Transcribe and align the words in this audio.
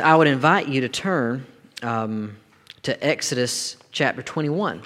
I 0.00 0.14
would 0.14 0.26
invite 0.26 0.68
you 0.68 0.80
to 0.82 0.88
turn 0.88 1.46
um, 1.82 2.36
to 2.82 3.04
Exodus 3.04 3.76
chapter 3.90 4.22
21. 4.22 4.82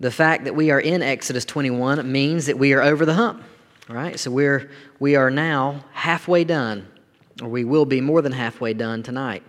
The 0.00 0.10
fact 0.10 0.44
that 0.44 0.54
we 0.54 0.70
are 0.70 0.80
in 0.80 1.02
Exodus 1.02 1.44
21 1.44 2.10
means 2.10 2.46
that 2.46 2.58
we 2.58 2.72
are 2.72 2.82
over 2.82 3.06
the 3.06 3.14
hump, 3.14 3.42
right? 3.88 4.18
So 4.18 4.30
we're, 4.30 4.70
we 4.98 5.16
are 5.16 5.30
now 5.30 5.84
halfway 5.92 6.44
done, 6.44 6.86
or 7.40 7.48
we 7.48 7.64
will 7.64 7.86
be 7.86 8.00
more 8.00 8.20
than 8.22 8.32
halfway 8.32 8.74
done 8.74 9.02
tonight. 9.02 9.42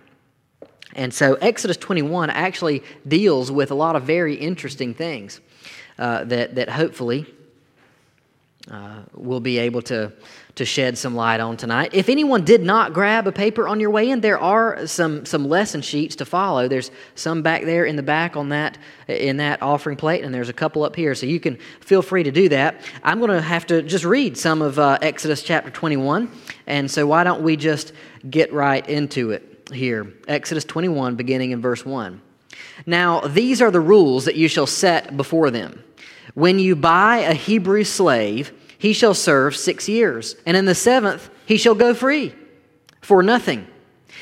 And 0.94 1.12
so 1.12 1.34
Exodus 1.34 1.76
21 1.76 2.30
actually 2.30 2.82
deals 3.06 3.50
with 3.52 3.70
a 3.70 3.74
lot 3.74 3.96
of 3.96 4.04
very 4.04 4.34
interesting 4.34 4.94
things 4.94 5.40
uh, 5.98 6.24
that, 6.24 6.54
that 6.54 6.70
hopefully 6.70 7.26
uh, 8.70 9.02
we'll 9.14 9.40
be 9.40 9.58
able 9.58 9.82
to, 9.82 10.12
to 10.56 10.64
shed 10.64 10.96
some 10.96 11.14
light 11.14 11.38
on 11.38 11.56
tonight. 11.56 11.90
If 11.92 12.08
anyone 12.08 12.42
did 12.42 12.62
not 12.62 12.94
grab 12.94 13.26
a 13.26 13.32
paper 13.32 13.68
on 13.68 13.78
your 13.78 13.90
way 13.90 14.10
in, 14.10 14.22
there 14.22 14.38
are 14.38 14.86
some, 14.86 15.26
some 15.26 15.48
lesson 15.48 15.82
sheets 15.82 16.16
to 16.16 16.24
follow. 16.24 16.66
There's 16.66 16.90
some 17.14 17.42
back 17.42 17.64
there 17.64 17.84
in 17.84 17.96
the 17.96 18.02
back 18.02 18.36
on 18.36 18.48
that 18.48 18.78
in 19.06 19.36
that 19.36 19.62
offering 19.62 19.96
plate, 19.96 20.24
and 20.24 20.34
there's 20.34 20.48
a 20.48 20.54
couple 20.54 20.82
up 20.82 20.96
here, 20.96 21.14
so 21.14 21.26
you 21.26 21.38
can 21.38 21.58
feel 21.80 22.02
free 22.02 22.22
to 22.22 22.32
do 22.32 22.48
that. 22.48 22.80
I'm 23.04 23.18
going 23.18 23.30
to 23.30 23.40
have 23.40 23.66
to 23.66 23.82
just 23.82 24.04
read 24.04 24.36
some 24.36 24.62
of 24.62 24.78
uh, 24.78 24.98
Exodus 25.02 25.42
chapter 25.42 25.70
21, 25.70 26.30
and 26.66 26.90
so 26.90 27.06
why 27.06 27.22
don't 27.22 27.42
we 27.42 27.56
just 27.56 27.92
get 28.28 28.52
right 28.52 28.86
into 28.88 29.30
it 29.30 29.68
here? 29.72 30.12
Exodus 30.26 30.64
21, 30.64 31.16
beginning 31.16 31.50
in 31.50 31.60
verse 31.60 31.84
1. 31.84 32.20
Now, 32.86 33.20
these 33.20 33.60
are 33.60 33.70
the 33.70 33.80
rules 33.80 34.24
that 34.24 34.36
you 34.36 34.48
shall 34.48 34.66
set 34.66 35.16
before 35.16 35.50
them. 35.50 35.84
When 36.34 36.58
you 36.58 36.74
buy 36.76 37.18
a 37.18 37.34
Hebrew 37.34 37.84
slave, 37.84 38.52
he 38.78 38.92
shall 38.92 39.14
serve 39.14 39.56
six 39.56 39.88
years, 39.88 40.36
and 40.44 40.56
in 40.56 40.64
the 40.64 40.74
seventh 40.74 41.30
he 41.46 41.56
shall 41.56 41.74
go 41.74 41.94
free 41.94 42.34
for 43.00 43.22
nothing. 43.22 43.66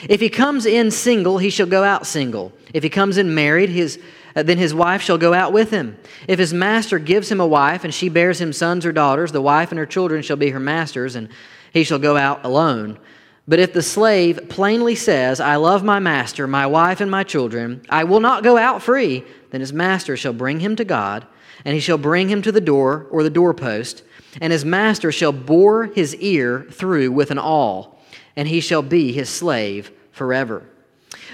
If 0.08 0.20
he 0.20 0.28
comes 0.28 0.66
in 0.66 0.90
single, 0.90 1.38
he 1.38 1.50
shall 1.50 1.66
go 1.66 1.82
out 1.82 2.06
single. 2.06 2.52
If 2.72 2.82
he 2.82 2.90
comes 2.90 3.16
in 3.16 3.34
married, 3.34 3.70
his, 3.70 3.98
uh, 4.34 4.42
then 4.42 4.58
his 4.58 4.74
wife 4.74 5.02
shall 5.02 5.18
go 5.18 5.32
out 5.32 5.52
with 5.52 5.70
him. 5.70 5.96
If 6.28 6.38
his 6.38 6.52
master 6.52 6.98
gives 6.98 7.30
him 7.30 7.40
a 7.40 7.46
wife, 7.46 7.84
and 7.84 7.94
she 7.94 8.08
bears 8.08 8.40
him 8.40 8.52
sons 8.52 8.84
or 8.84 8.92
daughters, 8.92 9.32
the 9.32 9.40
wife 9.40 9.70
and 9.70 9.78
her 9.78 9.86
children 9.86 10.22
shall 10.22 10.36
be 10.36 10.50
her 10.50 10.60
master's, 10.60 11.16
and 11.16 11.28
he 11.72 11.84
shall 11.84 11.98
go 11.98 12.16
out 12.16 12.44
alone. 12.44 12.98
But 13.46 13.60
if 13.60 13.72
the 13.72 13.82
slave 13.82 14.48
plainly 14.48 14.94
says, 14.94 15.38
I 15.38 15.56
love 15.56 15.84
my 15.84 15.98
master, 15.98 16.46
my 16.46 16.66
wife, 16.66 17.00
and 17.00 17.10
my 17.10 17.24
children, 17.24 17.82
I 17.88 18.04
will 18.04 18.20
not 18.20 18.42
go 18.42 18.56
out 18.56 18.82
free, 18.82 19.24
then 19.50 19.60
his 19.60 19.72
master 19.72 20.16
shall 20.16 20.32
bring 20.32 20.60
him 20.60 20.76
to 20.76 20.84
God 20.84 21.26
and 21.64 21.74
he 21.74 21.80
shall 21.80 21.98
bring 21.98 22.28
him 22.28 22.42
to 22.42 22.52
the 22.52 22.60
door 22.60 23.06
or 23.10 23.22
the 23.22 23.30
doorpost, 23.30 24.02
and 24.40 24.52
his 24.52 24.64
master 24.64 25.12
shall 25.12 25.32
bore 25.32 25.84
his 25.84 26.14
ear 26.16 26.66
through 26.70 27.12
with 27.12 27.30
an 27.30 27.38
awl, 27.38 28.00
and 28.36 28.48
he 28.48 28.60
shall 28.60 28.82
be 28.82 29.12
his 29.12 29.28
slave 29.28 29.90
forever. 30.12 30.62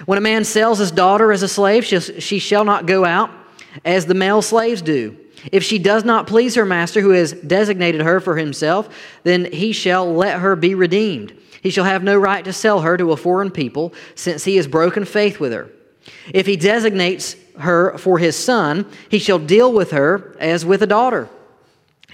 When 0.07 0.19
a 0.19 0.23
man 0.23 0.45
sells 0.45 0.79
his 0.79 0.91
daughter 0.91 1.33
as 1.33 1.43
a 1.43 1.49
slave, 1.49 1.85
she 1.85 2.39
shall 2.39 2.65
not 2.65 2.87
go 2.87 3.05
out 3.05 3.31
as 3.85 4.07
the 4.07 4.15
male 4.15 4.43
slaves 4.43 4.83
do. 4.83 5.17
If 5.53 5.65
she 5.65 5.79
does 5.79 6.05
not 6.05 6.27
please 6.27 6.55
her 6.55 6.67
master 6.67 7.01
who 7.01 7.11
has 7.11 7.33
designated 7.33 8.03
her 8.03 8.21
for 8.21 8.37
himself, 8.37 8.89
then 9.23 9.51
he 9.51 9.73
shall 9.73 10.13
let 10.13 10.41
her 10.41 10.55
be 10.55 10.75
redeemed. 10.75 11.37
He 11.63 11.71
shall 11.71 11.85
have 11.85 12.03
no 12.03 12.17
right 12.19 12.45
to 12.45 12.53
sell 12.53 12.81
her 12.81 12.97
to 12.97 13.13
a 13.13 13.17
foreign 13.17 13.51
people, 13.51 13.95
since 14.15 14.45
he 14.45 14.57
has 14.57 14.67
broken 14.67 15.05
faith 15.05 15.41
with 15.41 15.53
her. 15.53 15.71
If 16.33 16.47
he 16.47 16.57
designates 16.57 17.37
her 17.59 17.97
for 17.99 18.19
his 18.19 18.37
son, 18.37 18.87
he 19.09 19.19
shall 19.19 19.39
deal 19.39 19.73
with 19.73 19.91
her 19.91 20.37
as 20.41 20.65
with 20.65 20.83
a 20.83 20.87
daughter. 20.87 21.29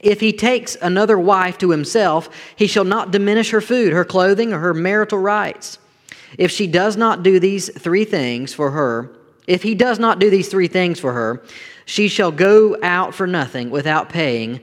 If 0.03 0.21
he 0.21 0.33
takes 0.33 0.77
another 0.77 1.19
wife 1.19 1.59
to 1.59 1.71
himself, 1.71 2.29
he 2.55 2.67
shall 2.67 2.85
not 2.85 3.11
diminish 3.11 3.51
her 3.51 3.61
food, 3.61 3.93
her 3.93 4.05
clothing, 4.05 4.53
or 4.53 4.59
her 4.59 4.75
marital 4.75 5.19
rights. 5.19 5.79
If 6.39 6.51
she 6.51 6.67
does 6.67 6.97
not 6.97 7.23
do 7.23 7.41
these 7.41 7.71
three 7.71 8.05
things 8.05 8.53
for 8.53 8.73
her, 8.73 9.11
if 9.47 9.63
he 9.63 9.75
does 9.75 9.99
not 9.99 10.19
do 10.19 10.29
these 10.29 10.49
three 10.49 10.69
things 10.69 11.01
for 11.01 11.13
her, 11.13 11.43
she 11.85 12.09
shall 12.09 12.33
go 12.33 12.77
out 12.83 13.15
for 13.15 13.27
nothing 13.27 13.71
without 13.71 14.09
paying, 14.09 14.61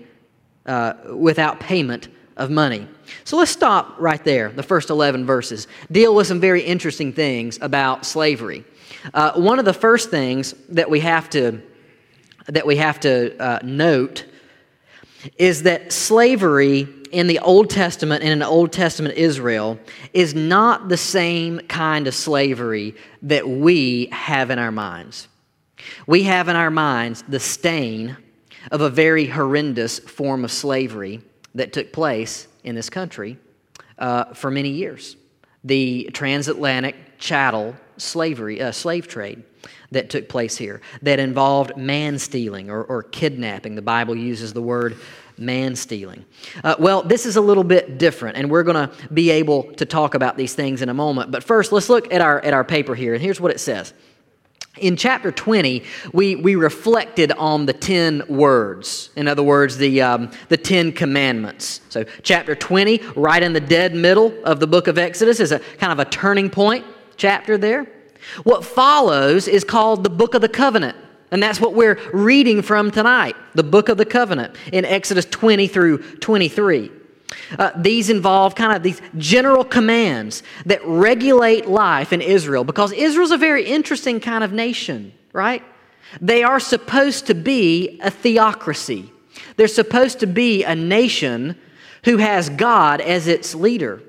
uh, 0.65 0.93
without 1.15 1.59
payment 1.59 2.09
of 2.35 2.49
money. 2.49 2.87
So 3.23 3.37
let's 3.37 3.51
stop 3.51 3.95
right 3.97 4.23
there, 4.23 4.49
the 4.49 4.63
first 4.63 4.89
11 4.89 5.25
verses. 5.25 5.67
Deal 5.91 6.13
with 6.13 6.27
some 6.27 6.39
very 6.39 6.61
interesting 6.61 7.13
things 7.13 7.57
about 7.61 8.05
slavery. 8.05 8.65
Uh, 9.13 9.33
one 9.33 9.59
of 9.59 9.65
the 9.65 9.73
first 9.73 10.09
things 10.09 10.53
that 10.69 10.89
we 10.89 10.99
have 10.99 11.29
to 11.31 11.61
that 12.47 12.65
we 12.67 12.75
have 12.75 12.99
to 12.99 13.37
uh, 13.37 13.59
note 13.63 14.25
is 15.37 15.63
that 15.63 15.91
slavery 15.91 16.87
in 17.11 17.27
the 17.27 17.39
Old 17.39 17.69
Testament 17.69 18.23
and 18.23 18.31
in 18.31 18.43
Old 18.43 18.71
Testament 18.71 19.15
Israel 19.15 19.79
is 20.13 20.33
not 20.33 20.89
the 20.89 20.97
same 20.97 21.59
kind 21.67 22.07
of 22.07 22.15
slavery 22.15 22.95
that 23.21 23.47
we 23.47 24.07
have 24.11 24.49
in 24.49 24.59
our 24.59 24.71
minds. 24.71 25.27
We 26.07 26.23
have 26.23 26.47
in 26.47 26.55
our 26.55 26.71
minds 26.71 27.23
the 27.27 27.39
stain 27.39 28.17
of 28.71 28.81
a 28.81 28.89
very 28.89 29.25
horrendous 29.25 29.99
form 29.99 30.43
of 30.43 30.51
slavery 30.51 31.21
that 31.55 31.73
took 31.73 31.93
place 31.93 32.47
in 32.63 32.75
this 32.75 32.89
country 32.89 33.37
uh, 33.99 34.33
for 34.33 34.49
many 34.49 34.69
years. 34.69 35.15
The 35.63 36.09
transatlantic 36.13 36.95
chattel 37.19 37.75
slavery, 37.97 38.61
uh, 38.61 38.71
slave 38.71 39.07
trade 39.07 39.43
that 39.91 40.09
took 40.09 40.29
place 40.29 40.57
here 40.57 40.81
that 41.01 41.19
involved 41.19 41.77
man 41.77 42.19
stealing 42.19 42.69
or, 42.69 42.83
or 42.83 43.03
kidnapping. 43.03 43.75
The 43.75 43.81
Bible 43.81 44.15
uses 44.15 44.53
the 44.53 44.61
word 44.61 44.97
man 45.37 45.75
stealing. 45.75 46.25
Uh, 46.63 46.75
well, 46.79 47.01
this 47.01 47.25
is 47.25 47.35
a 47.35 47.41
little 47.41 47.63
bit 47.63 47.97
different, 47.97 48.37
and 48.37 48.49
we're 48.49 48.63
going 48.63 48.87
to 48.87 48.93
be 49.13 49.31
able 49.31 49.63
to 49.73 49.85
talk 49.85 50.15
about 50.15 50.37
these 50.37 50.53
things 50.53 50.81
in 50.81 50.89
a 50.89 50.93
moment. 50.93 51.31
But 51.31 51.43
first, 51.43 51.71
let's 51.71 51.89
look 51.89 52.13
at 52.13 52.21
our, 52.21 52.43
at 52.43 52.53
our 52.53 52.63
paper 52.63 52.95
here, 52.95 53.13
and 53.13 53.21
here's 53.21 53.41
what 53.41 53.51
it 53.51 53.59
says. 53.59 53.93
In 54.77 54.95
chapter 54.95 55.31
20, 55.31 55.83
we, 56.13 56.35
we 56.35 56.55
reflected 56.55 57.31
on 57.33 57.67
the 57.67 57.73
10 57.73 58.23
words. 58.27 59.11
In 59.15 59.27
other 59.27 59.43
words, 59.43 59.77
the, 59.77 60.01
um, 60.01 60.31
the 60.49 60.57
10 60.57 60.93
commandments. 60.93 61.81
So, 61.89 62.05
chapter 62.23 62.55
20, 62.55 62.99
right 63.15 63.43
in 63.43 63.53
the 63.53 63.59
dead 63.59 63.93
middle 63.93 64.33
of 64.43 64.59
the 64.59 64.65
book 64.65 64.87
of 64.87 64.97
Exodus, 64.97 65.39
is 65.39 65.51
a 65.51 65.59
kind 65.59 65.91
of 65.91 65.99
a 65.99 66.05
turning 66.05 66.49
point 66.49 66.85
chapter 67.17 67.55
there. 67.55 67.87
What 68.43 68.65
follows 68.65 69.47
is 69.47 69.63
called 69.63 70.03
the 70.03 70.09
Book 70.09 70.33
of 70.33 70.41
the 70.41 70.49
Covenant. 70.49 70.97
And 71.31 71.41
that's 71.41 71.59
what 71.59 71.73
we're 71.73 71.99
reading 72.13 72.61
from 72.61 72.91
tonight 72.91 73.35
the 73.55 73.63
Book 73.63 73.89
of 73.89 73.97
the 73.97 74.05
Covenant 74.05 74.55
in 74.71 74.85
Exodus 74.85 75.25
20 75.25 75.67
through 75.67 75.97
23. 76.17 76.91
Uh, 77.57 77.71
these 77.75 78.09
involve 78.09 78.53
kind 78.53 78.75
of 78.75 78.83
these 78.83 79.01
general 79.17 79.63
commands 79.63 80.43
that 80.65 80.79
regulate 80.85 81.67
life 81.67 82.13
in 82.13 82.21
Israel 82.21 82.63
because 82.63 82.91
Israel's 82.91 83.31
a 83.31 83.37
very 83.37 83.65
interesting 83.65 84.19
kind 84.19 84.43
of 84.43 84.53
nation, 84.53 85.11
right? 85.33 85.63
They 86.21 86.43
are 86.43 86.59
supposed 86.59 87.25
to 87.27 87.33
be 87.33 87.99
a 88.03 88.11
theocracy. 88.11 89.11
They're 89.55 89.67
supposed 89.67 90.19
to 90.19 90.27
be 90.27 90.63
a 90.63 90.75
nation 90.75 91.57
who 92.05 92.17
has 92.17 92.49
God 92.49 93.01
as 93.01 93.27
its 93.27 93.55
leader 93.55 94.03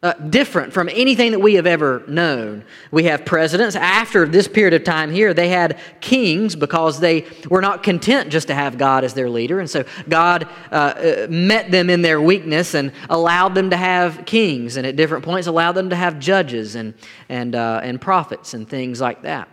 uh, 0.00 0.12
different 0.12 0.72
from 0.72 0.88
anything 0.90 1.32
that 1.32 1.40
we 1.40 1.54
have 1.54 1.66
ever 1.66 2.04
known. 2.06 2.64
We 2.92 3.04
have 3.04 3.24
presidents. 3.24 3.74
After 3.74 4.26
this 4.26 4.46
period 4.46 4.74
of 4.74 4.84
time 4.84 5.10
here, 5.10 5.34
they 5.34 5.48
had 5.48 5.76
kings 6.00 6.54
because 6.54 7.00
they 7.00 7.26
were 7.50 7.60
not 7.60 7.82
content 7.82 8.30
just 8.30 8.46
to 8.46 8.54
have 8.54 8.78
God 8.78 9.02
as 9.02 9.14
their 9.14 9.28
leader. 9.28 9.58
And 9.58 9.68
so 9.68 9.84
God 10.08 10.48
uh, 10.70 10.74
uh, 10.74 11.26
met 11.28 11.72
them 11.72 11.90
in 11.90 12.02
their 12.02 12.20
weakness 12.20 12.74
and 12.74 12.92
allowed 13.10 13.56
them 13.56 13.70
to 13.70 13.76
have 13.76 14.24
kings, 14.24 14.76
and 14.76 14.86
at 14.86 14.94
different 14.94 15.24
points 15.24 15.48
allowed 15.48 15.72
them 15.72 15.90
to 15.90 15.96
have 15.96 16.20
judges 16.20 16.76
and, 16.76 16.94
and, 17.28 17.56
uh, 17.56 17.80
and 17.82 18.00
prophets 18.00 18.54
and 18.54 18.68
things 18.68 19.00
like 19.00 19.22
that. 19.22 19.48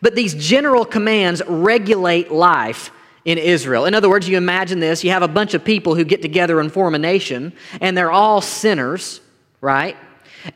But 0.00 0.14
these 0.14 0.34
general 0.34 0.86
commands 0.86 1.42
regulate 1.46 2.30
life 2.30 2.90
in 3.26 3.36
Israel. 3.36 3.84
In 3.84 3.94
other 3.94 4.08
words, 4.08 4.26
you 4.26 4.38
imagine 4.38 4.80
this 4.80 5.04
you 5.04 5.10
have 5.10 5.22
a 5.22 5.28
bunch 5.28 5.52
of 5.52 5.62
people 5.64 5.94
who 5.94 6.04
get 6.04 6.22
together 6.22 6.60
and 6.60 6.72
form 6.72 6.94
a 6.94 6.98
nation, 6.98 7.52
and 7.82 7.96
they're 7.96 8.10
all 8.10 8.40
sinners 8.40 9.20
right? 9.62 9.96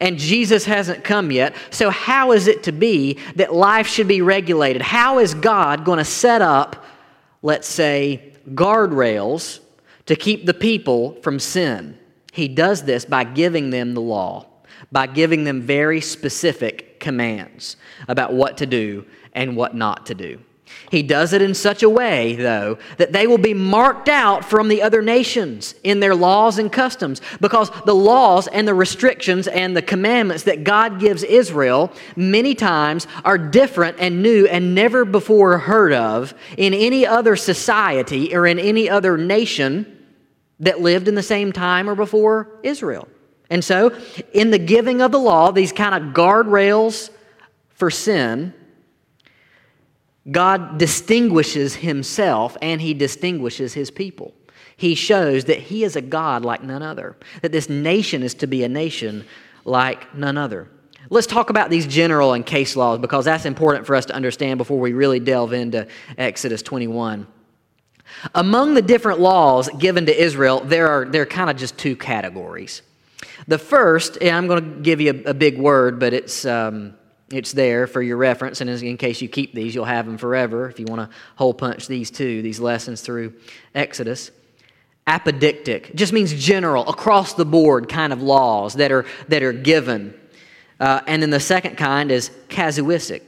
And 0.00 0.18
Jesus 0.18 0.66
hasn't 0.66 1.04
come 1.04 1.30
yet. 1.30 1.54
So, 1.70 1.88
how 1.88 2.32
is 2.32 2.48
it 2.48 2.64
to 2.64 2.72
be 2.72 3.18
that 3.36 3.54
life 3.54 3.86
should 3.86 4.08
be 4.08 4.20
regulated? 4.20 4.82
How 4.82 5.20
is 5.20 5.32
God 5.32 5.84
going 5.84 5.98
to 5.98 6.04
set 6.04 6.42
up, 6.42 6.84
let's 7.40 7.68
say, 7.68 8.34
guardrails 8.50 9.60
to 10.06 10.16
keep 10.16 10.44
the 10.44 10.54
people 10.54 11.14
from 11.22 11.38
sin? 11.38 11.96
He 12.32 12.48
does 12.48 12.82
this 12.82 13.04
by 13.04 13.24
giving 13.24 13.70
them 13.70 13.94
the 13.94 14.00
law, 14.00 14.46
by 14.92 15.06
giving 15.06 15.44
them 15.44 15.62
very 15.62 16.00
specific 16.00 17.00
commands 17.00 17.76
about 18.08 18.34
what 18.34 18.58
to 18.58 18.66
do 18.66 19.06
and 19.32 19.56
what 19.56 19.74
not 19.74 20.06
to 20.06 20.14
do. 20.14 20.40
He 20.90 21.02
does 21.02 21.32
it 21.32 21.42
in 21.42 21.54
such 21.54 21.82
a 21.82 21.88
way, 21.88 22.34
though, 22.34 22.78
that 22.96 23.12
they 23.12 23.26
will 23.26 23.38
be 23.38 23.54
marked 23.54 24.08
out 24.08 24.44
from 24.44 24.68
the 24.68 24.82
other 24.82 25.02
nations 25.02 25.74
in 25.84 26.00
their 26.00 26.14
laws 26.14 26.58
and 26.58 26.70
customs 26.70 27.20
because 27.40 27.70
the 27.84 27.94
laws 27.94 28.46
and 28.48 28.66
the 28.66 28.74
restrictions 28.74 29.46
and 29.48 29.76
the 29.76 29.82
commandments 29.82 30.44
that 30.44 30.64
God 30.64 31.00
gives 31.00 31.22
Israel 31.22 31.92
many 32.16 32.54
times 32.54 33.06
are 33.24 33.38
different 33.38 33.96
and 34.00 34.22
new 34.22 34.46
and 34.46 34.74
never 34.74 35.04
before 35.04 35.58
heard 35.58 35.92
of 35.92 36.34
in 36.56 36.74
any 36.74 37.06
other 37.06 37.36
society 37.36 38.34
or 38.34 38.46
in 38.46 38.58
any 38.58 38.90
other 38.90 39.16
nation 39.16 39.92
that 40.60 40.80
lived 40.80 41.08
in 41.08 41.14
the 41.14 41.22
same 41.22 41.52
time 41.52 41.88
or 41.88 41.94
before 41.94 42.58
Israel. 42.62 43.08
And 43.50 43.64
so, 43.64 43.96
in 44.32 44.50
the 44.50 44.58
giving 44.58 45.00
of 45.00 45.12
the 45.12 45.18
law, 45.18 45.52
these 45.52 45.72
kind 45.72 45.94
of 45.94 46.14
guardrails 46.14 47.10
for 47.68 47.90
sin, 47.90 48.52
God 50.30 50.78
distinguishes 50.78 51.76
himself 51.76 52.56
and 52.60 52.80
he 52.80 52.94
distinguishes 52.94 53.74
his 53.74 53.90
people. 53.90 54.34
He 54.76 54.94
shows 54.94 55.44
that 55.44 55.58
he 55.58 55.84
is 55.84 55.96
a 55.96 56.00
God 56.00 56.44
like 56.44 56.62
none 56.62 56.82
other, 56.82 57.16
that 57.42 57.52
this 57.52 57.68
nation 57.68 58.22
is 58.22 58.34
to 58.34 58.46
be 58.46 58.64
a 58.64 58.68
nation 58.68 59.24
like 59.64 60.14
none 60.14 60.36
other. 60.36 60.68
Let's 61.08 61.26
talk 61.26 61.50
about 61.50 61.70
these 61.70 61.86
general 61.86 62.32
and 62.32 62.44
case 62.44 62.74
laws 62.74 62.98
because 62.98 63.24
that's 63.24 63.44
important 63.44 63.86
for 63.86 63.94
us 63.94 64.06
to 64.06 64.14
understand 64.14 64.58
before 64.58 64.78
we 64.78 64.92
really 64.92 65.20
delve 65.20 65.52
into 65.52 65.86
Exodus 66.18 66.62
21. 66.62 67.26
Among 68.34 68.74
the 68.74 68.82
different 68.82 69.20
laws 69.20 69.68
given 69.78 70.06
to 70.06 70.22
Israel, 70.22 70.60
there 70.60 70.88
are, 70.88 71.04
there 71.04 71.22
are 71.22 71.26
kind 71.26 71.48
of 71.48 71.56
just 71.56 71.78
two 71.78 71.96
categories. 71.96 72.82
The 73.48 73.58
first, 73.58 74.18
and 74.20 74.30
I'm 74.30 74.46
going 74.46 74.62
to 74.62 74.80
give 74.80 75.00
you 75.00 75.22
a, 75.26 75.30
a 75.30 75.34
big 75.34 75.58
word, 75.58 76.00
but 76.00 76.12
it's, 76.12 76.44
um, 76.44 76.94
it's 77.30 77.52
there 77.52 77.86
for 77.86 78.02
your 78.02 78.16
reference, 78.16 78.60
and 78.60 78.70
in 78.70 78.96
case 78.96 79.20
you 79.20 79.28
keep 79.28 79.52
these, 79.52 79.74
you'll 79.74 79.84
have 79.84 80.06
them 80.06 80.16
forever 80.16 80.68
if 80.68 80.78
you 80.78 80.86
want 80.86 81.00
to 81.00 81.16
hole 81.34 81.54
punch 81.54 81.88
these 81.88 82.10
two, 82.10 82.42
these 82.42 82.60
lessons 82.60 83.00
through 83.00 83.34
Exodus. 83.74 84.30
Apodictic 85.06 85.94
just 85.94 86.12
means 86.12 86.32
general, 86.34 86.88
across 86.88 87.34
the 87.34 87.44
board 87.44 87.88
kind 87.88 88.12
of 88.12 88.22
laws 88.22 88.74
that 88.74 88.92
are, 88.92 89.06
that 89.28 89.42
are 89.42 89.52
given. 89.52 90.14
Uh, 90.78 91.00
and 91.06 91.22
then 91.22 91.30
the 91.30 91.40
second 91.40 91.76
kind 91.76 92.10
is 92.10 92.30
casuistic. 92.48 93.22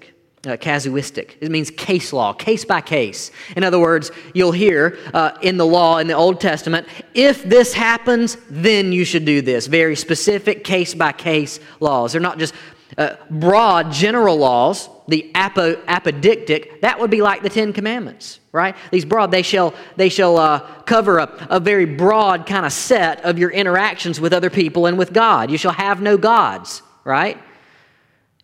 Uh, 0.47 0.57
casuistic. 0.57 1.37
It 1.41 1.51
means 1.51 1.71
case 1.71 2.13
law, 2.13 2.33
case 2.33 2.65
by 2.65 2.81
case. 2.81 3.33
In 3.57 3.65
other 3.65 3.79
words, 3.81 4.13
you'll 4.35 4.53
hear 4.53 4.97
uh, 5.13 5.37
in 5.43 5.57
the 5.57 5.67
law 5.67 5.99
in 5.99 6.07
the 6.07 6.15
Old 6.15 6.41
Testament, 6.41 6.87
if 7.13 7.43
this 7.43 7.73
happens, 7.73 8.37
then 8.49 8.93
you 8.93 9.05
should 9.05 9.25
do 9.25 9.43
this. 9.43 9.67
Very 9.67 9.97
specific 9.97 10.63
case 10.63 10.95
by 10.95 11.11
case 11.11 11.59
laws. 11.81 12.13
They're 12.13 12.21
not 12.21 12.39
just 12.39 12.55
uh, 12.97 13.17
broad 13.31 13.93
general 13.93 14.37
laws, 14.37 14.89
the 15.09 15.31
apo, 15.35 15.75
apodictic, 15.87 16.81
that 16.81 16.99
would 16.99 17.11
be 17.11 17.21
like 17.21 17.43
the 17.43 17.49
Ten 17.51 17.73
Commandments, 17.73 18.41
right? 18.53 18.75
These 18.91 19.05
broad, 19.05 19.31
they 19.31 19.43
shall, 19.43 19.75
they 19.97 20.09
shall 20.09 20.37
uh, 20.39 20.61
cover 20.83 21.19
a, 21.19 21.47
a 21.51 21.61
very 21.61 21.85
broad 21.85 22.47
kind 22.47 22.65
of 22.65 22.73
set 22.73 23.25
of 23.25 23.39
your 23.39 23.51
interactions 23.51 24.21
with 24.21 24.33
other 24.33 24.51
people 24.51 24.87
and 24.87 24.97
with 24.97 25.13
God. 25.13 25.51
You 25.51 25.59
shall 25.59 25.73
have 25.73 26.01
no 26.01 26.17
gods, 26.17 26.83
right? 27.05 27.39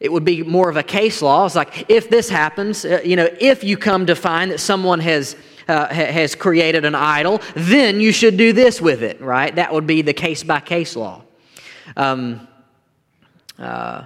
It 0.01 0.13
would 0.13 0.25
be 0.25 0.43
more 0.43 0.69
of 0.69 0.77
a 0.77 0.83
case 0.83 1.23
law. 1.23 1.47
It's 1.47 1.55
like 1.55 1.87
if 1.89 2.11
this 2.11 2.29
happens, 2.29 2.85
uh, 2.85 3.01
you 3.05 3.17
know, 3.17 3.29
if 3.41 3.65
you 3.65 3.77
come 3.77 4.07
to 4.07 4.15
find 4.15 4.51
that 4.51 4.61
someone 4.61 5.01
has 5.01 5.37
uh, 5.69 5.87
has 5.89 6.35
created 6.35 6.85
an 6.85 6.95
idol, 6.95 7.41
then 7.55 8.01
you 8.01 8.13
should 8.13 8.37
do 8.37 8.53
this 8.53 8.81
with 8.81 9.03
it, 9.03 9.21
right? 9.21 9.55
That 9.55 9.73
would 9.73 9.87
be 9.87 10.03
the 10.03 10.13
case 10.13 10.43
by 10.43 10.61
case 10.61 10.95
law. 10.95 11.23
Um, 11.97 12.47
uh, 13.59 14.05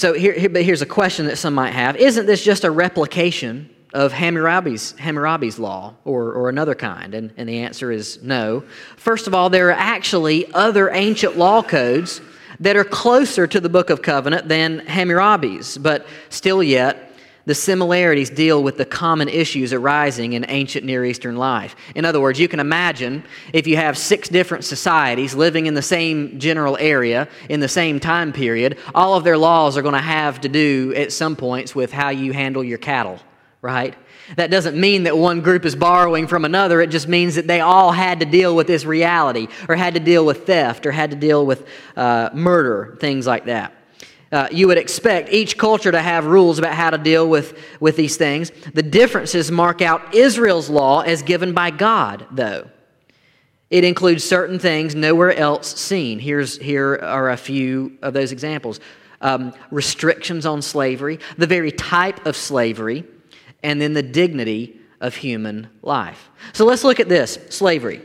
so 0.00 0.14
here, 0.14 0.32
here, 0.32 0.48
but 0.48 0.62
here's 0.62 0.80
a 0.80 0.86
question 0.86 1.26
that 1.26 1.36
some 1.36 1.52
might 1.52 1.72
have: 1.72 1.94
Isn't 1.96 2.24
this 2.24 2.42
just 2.42 2.64
a 2.64 2.70
replication 2.70 3.68
of 3.92 4.12
Hammurabi's, 4.12 4.92
Hammurabi's 4.92 5.58
law 5.58 5.94
or, 6.06 6.32
or 6.32 6.48
another 6.48 6.74
kind? 6.74 7.14
And, 7.14 7.34
and 7.36 7.46
the 7.46 7.58
answer 7.58 7.92
is 7.92 8.22
no. 8.22 8.64
First 8.96 9.26
of 9.26 9.34
all, 9.34 9.50
there 9.50 9.68
are 9.68 9.72
actually 9.72 10.50
other 10.54 10.90
ancient 10.90 11.36
law 11.36 11.62
codes 11.62 12.22
that 12.60 12.76
are 12.76 12.84
closer 12.84 13.46
to 13.46 13.60
the 13.60 13.68
Book 13.68 13.90
of 13.90 14.00
Covenant 14.00 14.48
than 14.48 14.80
Hammurabi's, 14.80 15.76
but 15.76 16.06
still 16.30 16.62
yet, 16.62 17.09
the 17.50 17.54
similarities 17.56 18.30
deal 18.30 18.62
with 18.62 18.76
the 18.76 18.84
common 18.84 19.28
issues 19.28 19.72
arising 19.72 20.34
in 20.34 20.46
ancient 20.48 20.86
Near 20.86 21.04
Eastern 21.04 21.36
life. 21.36 21.74
In 21.96 22.04
other 22.04 22.20
words, 22.20 22.38
you 22.38 22.46
can 22.46 22.60
imagine 22.60 23.24
if 23.52 23.66
you 23.66 23.76
have 23.76 23.98
six 23.98 24.28
different 24.28 24.62
societies 24.62 25.34
living 25.34 25.66
in 25.66 25.74
the 25.74 25.82
same 25.82 26.38
general 26.38 26.76
area 26.78 27.26
in 27.48 27.58
the 27.58 27.66
same 27.66 27.98
time 27.98 28.32
period, 28.32 28.78
all 28.94 29.16
of 29.16 29.24
their 29.24 29.36
laws 29.36 29.76
are 29.76 29.82
going 29.82 29.94
to 29.94 29.98
have 29.98 30.40
to 30.42 30.48
do 30.48 30.94
at 30.94 31.10
some 31.10 31.34
points 31.34 31.74
with 31.74 31.90
how 31.90 32.10
you 32.10 32.32
handle 32.32 32.62
your 32.62 32.78
cattle, 32.78 33.18
right? 33.62 33.96
That 34.36 34.52
doesn't 34.52 34.78
mean 34.78 35.02
that 35.02 35.18
one 35.18 35.40
group 35.40 35.64
is 35.64 35.74
borrowing 35.74 36.28
from 36.28 36.44
another. 36.44 36.80
It 36.80 36.90
just 36.90 37.08
means 37.08 37.34
that 37.34 37.48
they 37.48 37.58
all 37.58 37.90
had 37.90 38.20
to 38.20 38.26
deal 38.26 38.54
with 38.54 38.68
this 38.68 38.84
reality, 38.84 39.48
or 39.68 39.74
had 39.74 39.94
to 39.94 40.00
deal 40.00 40.24
with 40.24 40.46
theft, 40.46 40.86
or 40.86 40.92
had 40.92 41.10
to 41.10 41.16
deal 41.16 41.44
with 41.44 41.66
uh, 41.96 42.30
murder, 42.32 42.96
things 43.00 43.26
like 43.26 43.46
that. 43.46 43.74
Uh, 44.32 44.48
you 44.52 44.68
would 44.68 44.78
expect 44.78 45.32
each 45.32 45.58
culture 45.58 45.90
to 45.90 46.00
have 46.00 46.24
rules 46.24 46.58
about 46.58 46.74
how 46.74 46.90
to 46.90 46.98
deal 46.98 47.28
with, 47.28 47.58
with 47.80 47.96
these 47.96 48.16
things. 48.16 48.50
The 48.74 48.82
differences 48.82 49.50
mark 49.50 49.82
out 49.82 50.14
Israel's 50.14 50.70
law 50.70 51.00
as 51.00 51.22
given 51.22 51.52
by 51.52 51.70
God, 51.70 52.26
though. 52.30 52.68
It 53.70 53.84
includes 53.84 54.22
certain 54.24 54.58
things 54.58 54.94
nowhere 54.94 55.34
else 55.34 55.80
seen. 55.80 56.18
Here's, 56.18 56.58
here 56.58 56.96
are 57.02 57.30
a 57.30 57.36
few 57.36 57.98
of 58.02 58.14
those 58.14 58.32
examples 58.32 58.80
um, 59.20 59.52
restrictions 59.70 60.46
on 60.46 60.62
slavery, 60.62 61.18
the 61.36 61.46
very 61.46 61.70
type 61.70 62.24
of 62.24 62.36
slavery 62.36 63.04
and 63.62 63.80
then 63.80 63.92
the 63.92 64.02
dignity 64.02 64.80
of 65.00 65.14
human 65.14 65.68
life. 65.82 66.30
So 66.52 66.64
let's 66.64 66.84
look 66.84 67.00
at 67.00 67.08
this 67.08 67.38
slavery. 67.50 68.02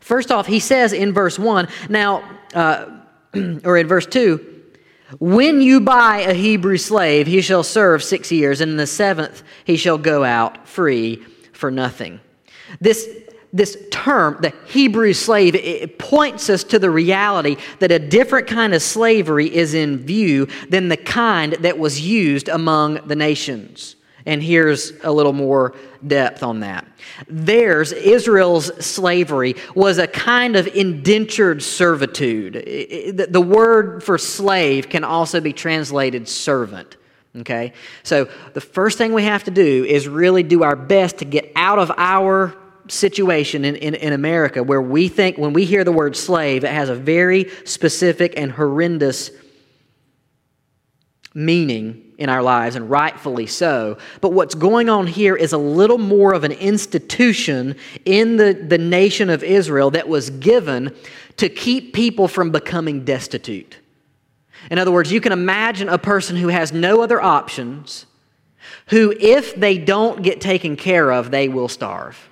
First 0.00 0.30
off, 0.30 0.46
he 0.46 0.60
says 0.60 0.92
in 0.92 1.12
verse 1.12 1.38
1, 1.38 1.68
now, 1.88 2.22
uh, 2.54 3.00
or 3.64 3.76
in 3.76 3.86
verse 3.86 4.06
2, 4.06 4.53
when 5.18 5.60
you 5.60 5.80
buy 5.80 6.20
a 6.20 6.34
Hebrew 6.34 6.76
slave, 6.76 7.26
he 7.26 7.40
shall 7.40 7.62
serve 7.62 8.02
six 8.02 8.30
years, 8.30 8.60
and 8.60 8.72
in 8.72 8.76
the 8.76 8.86
seventh 8.86 9.42
he 9.64 9.76
shall 9.76 9.98
go 9.98 10.24
out 10.24 10.68
free 10.68 11.22
for 11.52 11.70
nothing. 11.70 12.20
This, 12.80 13.08
this 13.52 13.76
term, 13.90 14.38
the 14.40 14.52
Hebrew 14.66 15.12
slave, 15.12 15.54
it 15.54 15.98
points 15.98 16.50
us 16.50 16.64
to 16.64 16.78
the 16.78 16.90
reality 16.90 17.56
that 17.78 17.92
a 17.92 17.98
different 17.98 18.46
kind 18.46 18.74
of 18.74 18.82
slavery 18.82 19.54
is 19.54 19.74
in 19.74 19.98
view 19.98 20.46
than 20.68 20.88
the 20.88 20.96
kind 20.96 21.54
that 21.60 21.78
was 21.78 22.00
used 22.00 22.48
among 22.48 23.06
the 23.06 23.16
nations. 23.16 23.96
And 24.26 24.42
here's 24.42 24.92
a 25.02 25.12
little 25.12 25.34
more 25.34 25.74
depth 26.06 26.42
on 26.42 26.60
that. 26.60 26.86
Theirs, 27.28 27.92
Israel's 27.92 28.84
slavery, 28.84 29.56
was 29.74 29.98
a 29.98 30.06
kind 30.06 30.56
of 30.56 30.66
indentured 30.66 31.62
servitude. 31.62 32.54
The 33.30 33.40
word 33.40 34.02
for 34.02 34.16
slave 34.16 34.88
can 34.88 35.04
also 35.04 35.40
be 35.40 35.52
translated 35.52 36.26
servant. 36.26 36.96
Okay? 37.36 37.74
So 38.02 38.28
the 38.54 38.60
first 38.60 38.96
thing 38.96 39.12
we 39.12 39.24
have 39.24 39.44
to 39.44 39.50
do 39.50 39.84
is 39.84 40.08
really 40.08 40.42
do 40.42 40.62
our 40.62 40.76
best 40.76 41.18
to 41.18 41.24
get 41.24 41.52
out 41.54 41.78
of 41.78 41.90
our 41.96 42.56
situation 42.88 43.64
in, 43.64 43.76
in, 43.76 43.94
in 43.94 44.12
America 44.12 44.62
where 44.62 44.80
we 44.82 45.08
think, 45.08 45.36
when 45.36 45.52
we 45.52 45.64
hear 45.64 45.84
the 45.84 45.92
word 45.92 46.16
slave, 46.16 46.64
it 46.64 46.70
has 46.70 46.88
a 46.88 46.94
very 46.94 47.50
specific 47.64 48.34
and 48.36 48.52
horrendous 48.52 49.30
meaning 51.34 52.03
in 52.18 52.28
our 52.28 52.42
lives, 52.42 52.76
and 52.76 52.88
rightfully 52.88 53.46
so. 53.46 53.98
But 54.20 54.32
what's 54.32 54.54
going 54.54 54.88
on 54.88 55.06
here 55.06 55.36
is 55.36 55.52
a 55.52 55.58
little 55.58 55.98
more 55.98 56.32
of 56.32 56.44
an 56.44 56.52
institution 56.52 57.76
in 58.04 58.36
the, 58.36 58.54
the 58.54 58.78
nation 58.78 59.30
of 59.30 59.42
Israel 59.42 59.90
that 59.90 60.08
was 60.08 60.30
given 60.30 60.94
to 61.36 61.48
keep 61.48 61.92
people 61.92 62.28
from 62.28 62.50
becoming 62.50 63.04
destitute. 63.04 63.78
In 64.70 64.78
other 64.78 64.92
words, 64.92 65.12
you 65.12 65.20
can 65.20 65.32
imagine 65.32 65.88
a 65.88 65.98
person 65.98 66.36
who 66.36 66.48
has 66.48 66.72
no 66.72 67.02
other 67.02 67.20
options, 67.20 68.06
who, 68.88 69.14
if 69.18 69.54
they 69.54 69.76
don't 69.76 70.22
get 70.22 70.40
taken 70.40 70.76
care 70.76 71.12
of, 71.12 71.30
they 71.30 71.48
will 71.48 71.68
starve. 71.68 72.28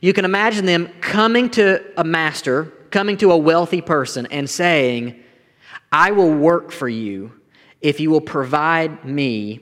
You 0.00 0.12
can 0.12 0.24
imagine 0.24 0.66
them 0.66 0.88
coming 1.00 1.50
to 1.50 1.84
a 1.96 2.04
master, 2.04 2.64
coming 2.90 3.16
to 3.18 3.30
a 3.32 3.36
wealthy 3.36 3.80
person, 3.80 4.26
and 4.26 4.48
saying, 4.48 5.22
I 5.92 6.10
will 6.10 6.32
work 6.32 6.72
for 6.72 6.88
you 6.88 7.32
if 7.80 8.00
you 8.00 8.10
will 8.10 8.20
provide 8.20 9.04
me 9.04 9.60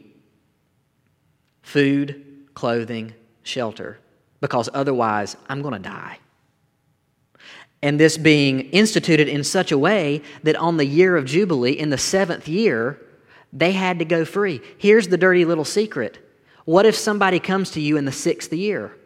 food, 1.62 2.46
clothing, 2.54 3.12
shelter, 3.42 3.98
because 4.40 4.68
otherwise 4.72 5.36
I'm 5.48 5.62
going 5.62 5.74
to 5.74 5.80
die. 5.80 6.18
And 7.82 8.00
this 8.00 8.16
being 8.16 8.60
instituted 8.70 9.28
in 9.28 9.44
such 9.44 9.70
a 9.70 9.78
way 9.78 10.22
that 10.42 10.56
on 10.56 10.78
the 10.78 10.86
year 10.86 11.16
of 11.16 11.26
Jubilee, 11.26 11.72
in 11.72 11.90
the 11.90 11.98
seventh 11.98 12.48
year, 12.48 12.98
they 13.52 13.72
had 13.72 13.98
to 13.98 14.04
go 14.04 14.24
free. 14.24 14.60
Here's 14.78 15.08
the 15.08 15.18
dirty 15.18 15.44
little 15.44 15.64
secret 15.64 16.18
what 16.64 16.86
if 16.86 16.96
somebody 16.96 17.40
comes 17.40 17.72
to 17.72 17.80
you 17.80 17.98
in 17.98 18.06
the 18.06 18.12
sixth 18.12 18.52
year? 18.52 18.96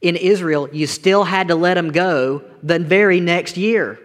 In 0.00 0.14
Israel, 0.14 0.68
you 0.72 0.86
still 0.86 1.24
had 1.24 1.48
to 1.48 1.56
let 1.56 1.74
them 1.74 1.90
go 1.90 2.44
the 2.62 2.78
very 2.78 3.20
next 3.20 3.56
year. 3.56 3.98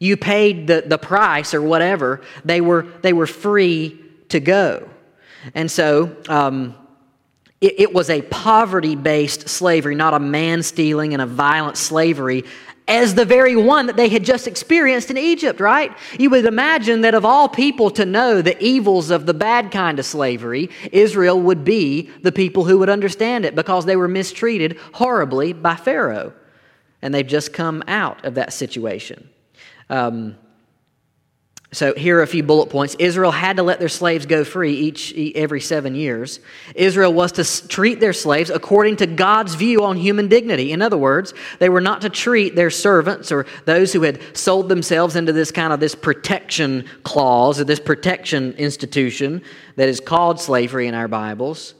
You 0.00 0.16
paid 0.16 0.66
the, 0.66 0.82
the 0.84 0.98
price 0.98 1.54
or 1.54 1.62
whatever, 1.62 2.22
they 2.44 2.60
were, 2.60 2.82
they 3.02 3.12
were 3.12 3.28
free 3.28 4.02
to 4.30 4.40
go. 4.40 4.88
And 5.54 5.70
so 5.70 6.16
um, 6.28 6.74
it, 7.60 7.78
it 7.78 7.92
was 7.92 8.10
a 8.10 8.22
poverty 8.22 8.96
based 8.96 9.48
slavery, 9.48 9.94
not 9.94 10.14
a 10.14 10.18
man 10.18 10.62
stealing 10.62 11.12
and 11.12 11.22
a 11.22 11.26
violent 11.26 11.76
slavery 11.76 12.44
as 12.90 13.14
the 13.14 13.24
very 13.24 13.54
one 13.54 13.86
that 13.86 13.96
they 13.96 14.08
had 14.08 14.24
just 14.24 14.48
experienced 14.48 15.10
in 15.10 15.16
Egypt, 15.16 15.60
right? 15.60 15.96
You 16.18 16.28
would 16.30 16.44
imagine 16.44 17.02
that 17.02 17.14
of 17.14 17.24
all 17.24 17.48
people 17.48 17.88
to 17.92 18.04
know 18.04 18.42
the 18.42 18.60
evils 18.62 19.10
of 19.10 19.26
the 19.26 19.34
bad 19.34 19.70
kind 19.70 20.00
of 20.00 20.04
slavery, 20.04 20.70
Israel 20.90 21.40
would 21.40 21.64
be 21.64 22.10
the 22.22 22.32
people 22.32 22.64
who 22.64 22.78
would 22.78 22.88
understand 22.88 23.44
it 23.44 23.54
because 23.54 23.84
they 23.84 23.94
were 23.94 24.08
mistreated 24.08 24.76
horribly 24.94 25.52
by 25.52 25.76
Pharaoh. 25.76 26.32
and 27.00 27.14
they've 27.14 27.26
just 27.26 27.52
come 27.52 27.82
out 27.86 28.24
of 28.24 28.34
that 28.34 28.52
situation. 28.52 29.30
Um, 29.90 30.36
so 31.72 31.94
here 31.94 32.18
are 32.18 32.22
a 32.22 32.26
few 32.26 32.42
bullet 32.42 32.68
points. 32.68 32.96
Israel 32.98 33.30
had 33.30 33.58
to 33.58 33.62
let 33.62 33.78
their 33.78 33.88
slaves 33.88 34.26
go 34.26 34.42
free 34.42 34.74
each 34.74 35.14
every 35.36 35.60
7 35.60 35.94
years. 35.94 36.40
Israel 36.74 37.12
was 37.12 37.30
to 37.32 37.68
treat 37.68 38.00
their 38.00 38.12
slaves 38.12 38.50
according 38.50 38.96
to 38.96 39.06
God's 39.06 39.54
view 39.54 39.84
on 39.84 39.96
human 39.96 40.26
dignity. 40.26 40.72
In 40.72 40.82
other 40.82 40.96
words, 40.96 41.32
they 41.60 41.68
were 41.68 41.80
not 41.80 42.00
to 42.00 42.08
treat 42.10 42.56
their 42.56 42.70
servants 42.70 43.30
or 43.30 43.46
those 43.66 43.92
who 43.92 44.02
had 44.02 44.36
sold 44.36 44.68
themselves 44.68 45.14
into 45.14 45.32
this 45.32 45.52
kind 45.52 45.72
of 45.72 45.78
this 45.78 45.94
protection 45.94 46.86
clause 47.04 47.60
or 47.60 47.64
this 47.64 47.80
protection 47.80 48.52
institution 48.54 49.40
that 49.76 49.88
is 49.88 50.00
called 50.00 50.40
slavery 50.40 50.88
in 50.88 50.94
our 50.94 51.08
Bibles. 51.08 51.74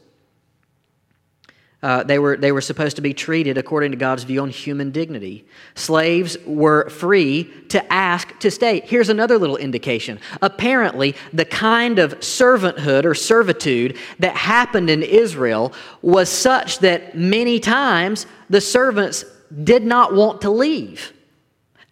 Uh, 1.82 2.02
they, 2.02 2.18
were, 2.18 2.36
they 2.36 2.52
were 2.52 2.60
supposed 2.60 2.96
to 2.96 3.02
be 3.02 3.14
treated 3.14 3.56
according 3.56 3.90
to 3.90 3.96
God's 3.96 4.24
view 4.24 4.42
on 4.42 4.50
human 4.50 4.90
dignity. 4.90 5.46
Slaves 5.74 6.36
were 6.44 6.90
free 6.90 7.44
to 7.70 7.90
ask 7.90 8.38
to 8.40 8.50
stay. 8.50 8.80
Here's 8.80 9.08
another 9.08 9.38
little 9.38 9.56
indication. 9.56 10.20
Apparently, 10.42 11.16
the 11.32 11.46
kind 11.46 11.98
of 11.98 12.20
servanthood 12.20 13.06
or 13.06 13.14
servitude 13.14 13.96
that 14.18 14.36
happened 14.36 14.90
in 14.90 15.02
Israel 15.02 15.72
was 16.02 16.28
such 16.28 16.80
that 16.80 17.16
many 17.16 17.58
times 17.58 18.26
the 18.50 18.60
servants 18.60 19.24
did 19.64 19.82
not 19.82 20.14
want 20.14 20.42
to 20.42 20.50
leave. 20.50 21.14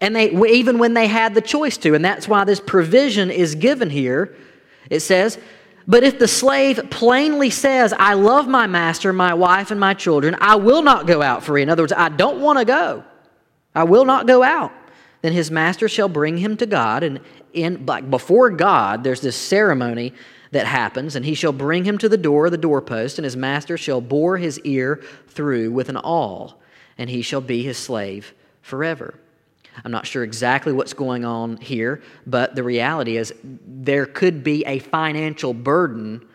And 0.00 0.14
they, 0.14 0.30
even 0.50 0.78
when 0.78 0.92
they 0.92 1.06
had 1.06 1.34
the 1.34 1.40
choice 1.40 1.78
to, 1.78 1.94
and 1.94 2.04
that's 2.04 2.28
why 2.28 2.44
this 2.44 2.60
provision 2.60 3.30
is 3.30 3.54
given 3.54 3.88
here. 3.88 4.36
It 4.90 5.00
says, 5.00 5.38
but 5.88 6.04
if 6.04 6.18
the 6.18 6.28
slave 6.28 6.90
plainly 6.90 7.48
says, 7.48 7.94
I 7.98 8.12
love 8.12 8.46
my 8.46 8.66
master, 8.66 9.10
my 9.10 9.32
wife, 9.32 9.70
and 9.70 9.80
my 9.80 9.94
children, 9.94 10.36
I 10.38 10.56
will 10.56 10.82
not 10.82 11.06
go 11.06 11.22
out 11.22 11.42
free. 11.42 11.62
In 11.62 11.70
other 11.70 11.82
words, 11.82 11.94
I 11.94 12.10
don't 12.10 12.42
want 12.42 12.58
to 12.58 12.66
go. 12.66 13.04
I 13.74 13.84
will 13.84 14.04
not 14.04 14.26
go 14.26 14.42
out. 14.42 14.70
Then 15.22 15.32
his 15.32 15.50
master 15.50 15.88
shall 15.88 16.10
bring 16.10 16.36
him 16.36 16.58
to 16.58 16.66
God. 16.66 17.02
And 17.02 17.20
in, 17.54 17.86
like 17.86 18.10
before 18.10 18.50
God, 18.50 19.02
there's 19.02 19.22
this 19.22 19.34
ceremony 19.34 20.12
that 20.50 20.66
happens, 20.66 21.16
and 21.16 21.24
he 21.24 21.34
shall 21.34 21.52
bring 21.52 21.84
him 21.84 21.96
to 21.98 22.08
the 22.08 22.18
door 22.18 22.46
of 22.46 22.52
the 22.52 22.58
doorpost, 22.58 23.18
and 23.18 23.24
his 23.24 23.36
master 23.36 23.78
shall 23.78 24.02
bore 24.02 24.36
his 24.36 24.60
ear 24.60 25.02
through 25.28 25.72
with 25.72 25.88
an 25.88 25.96
awl, 25.96 26.60
and 26.98 27.08
he 27.08 27.22
shall 27.22 27.40
be 27.40 27.62
his 27.62 27.78
slave 27.78 28.34
forever. 28.60 29.14
I'm 29.84 29.92
not 29.92 30.06
sure 30.06 30.24
exactly 30.24 30.72
what's 30.72 30.92
going 30.92 31.24
on 31.24 31.56
here, 31.58 32.02
but 32.26 32.54
the 32.54 32.62
reality 32.62 33.16
is 33.16 33.32
there 33.42 34.06
could 34.06 34.42
be 34.42 34.64
a 34.64 34.78
financial 34.78 35.54
burden 35.54 36.26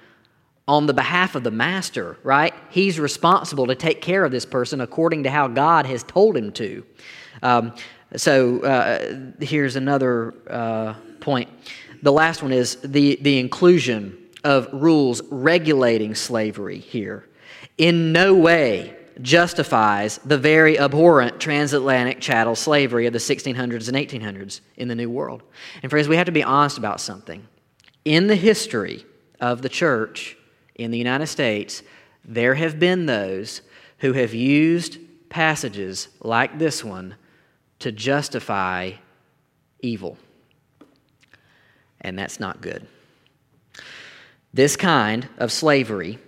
on 0.67 0.85
the 0.85 0.93
behalf 0.93 1.35
of 1.35 1.43
the 1.43 1.51
master, 1.51 2.17
right? 2.23 2.53
He's 2.69 2.99
responsible 2.99 3.67
to 3.67 3.75
take 3.75 4.01
care 4.01 4.23
of 4.23 4.31
this 4.31 4.45
person 4.45 4.81
according 4.81 5.23
to 5.23 5.29
how 5.29 5.47
God 5.47 5.85
has 5.85 6.03
told 6.03 6.37
him 6.37 6.51
to. 6.53 6.85
Um, 7.41 7.73
so 8.15 8.61
uh, 8.61 9.43
here's 9.43 9.75
another 9.75 10.33
uh, 10.49 10.93
point. 11.19 11.49
The 12.01 12.11
last 12.11 12.41
one 12.43 12.53
is 12.53 12.77
the, 12.77 13.17
the 13.21 13.39
inclusion 13.39 14.17
of 14.43 14.69
rules 14.71 15.21
regulating 15.29 16.15
slavery 16.15 16.79
here. 16.79 17.27
In 17.77 18.11
no 18.11 18.33
way 18.35 18.95
justifies 19.21 20.17
the 20.19 20.37
very 20.37 20.79
abhorrent 20.79 21.39
transatlantic 21.39 22.19
chattel 22.19 22.55
slavery 22.55 23.05
of 23.05 23.13
the 23.13 23.19
1600s 23.19 23.87
and 23.87 23.97
1800s 23.97 24.61
in 24.77 24.87
the 24.87 24.95
New 24.95 25.09
World. 25.09 25.43
And, 25.81 25.89
friends, 25.89 26.07
we 26.07 26.15
have 26.17 26.25
to 26.25 26.31
be 26.31 26.43
honest 26.43 26.77
about 26.77 26.99
something. 26.99 27.47
In 28.05 28.27
the 28.27 28.35
history 28.35 29.05
of 29.39 29.61
the 29.61 29.69
church 29.69 30.37
in 30.75 30.91
the 30.91 30.97
United 30.97 31.27
States, 31.27 31.83
there 32.25 32.55
have 32.55 32.79
been 32.79 33.05
those 33.05 33.61
who 33.99 34.13
have 34.13 34.33
used 34.33 34.97
passages 35.29 36.09
like 36.21 36.59
this 36.59 36.83
one 36.83 37.15
to 37.79 37.91
justify 37.91 38.91
evil. 39.81 40.17
And 42.01 42.17
that's 42.17 42.39
not 42.39 42.61
good. 42.61 42.87
This 44.53 44.75
kind 44.75 45.27
of 45.37 45.51
slavery 45.51 46.19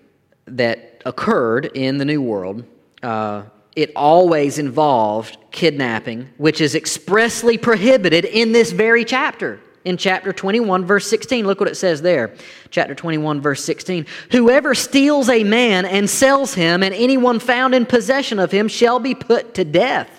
that 0.45 1.01
occurred 1.05 1.65
in 1.73 1.97
the 1.97 2.05
New 2.05 2.21
World 2.21 2.65
uh, 3.05 3.43
it 3.75 3.91
always 3.95 4.57
involved 4.57 5.37
kidnapping, 5.51 6.27
which 6.37 6.59
is 6.59 6.73
expressly 6.73 7.57
prohibited 7.57 8.25
in 8.25 8.51
this 8.51 8.71
very 8.71 9.05
chapter. 9.05 9.59
In 9.83 9.97
chapter 9.97 10.33
21, 10.33 10.85
verse 10.85 11.07
16, 11.07 11.45
look 11.45 11.59
what 11.59 11.69
it 11.69 11.77
says 11.77 12.01
there. 12.01 12.33
Chapter 12.71 12.95
21, 12.95 13.41
verse 13.41 13.63
16. 13.63 14.07
Whoever 14.31 14.73
steals 14.73 15.29
a 15.29 15.43
man 15.43 15.85
and 15.85 16.09
sells 16.09 16.55
him, 16.55 16.81
and 16.81 16.95
anyone 16.95 17.37
found 17.37 17.75
in 17.75 17.85
possession 17.85 18.39
of 18.39 18.51
him 18.51 18.67
shall 18.67 18.99
be 18.99 19.13
put 19.13 19.53
to 19.53 19.63
death. 19.63 20.09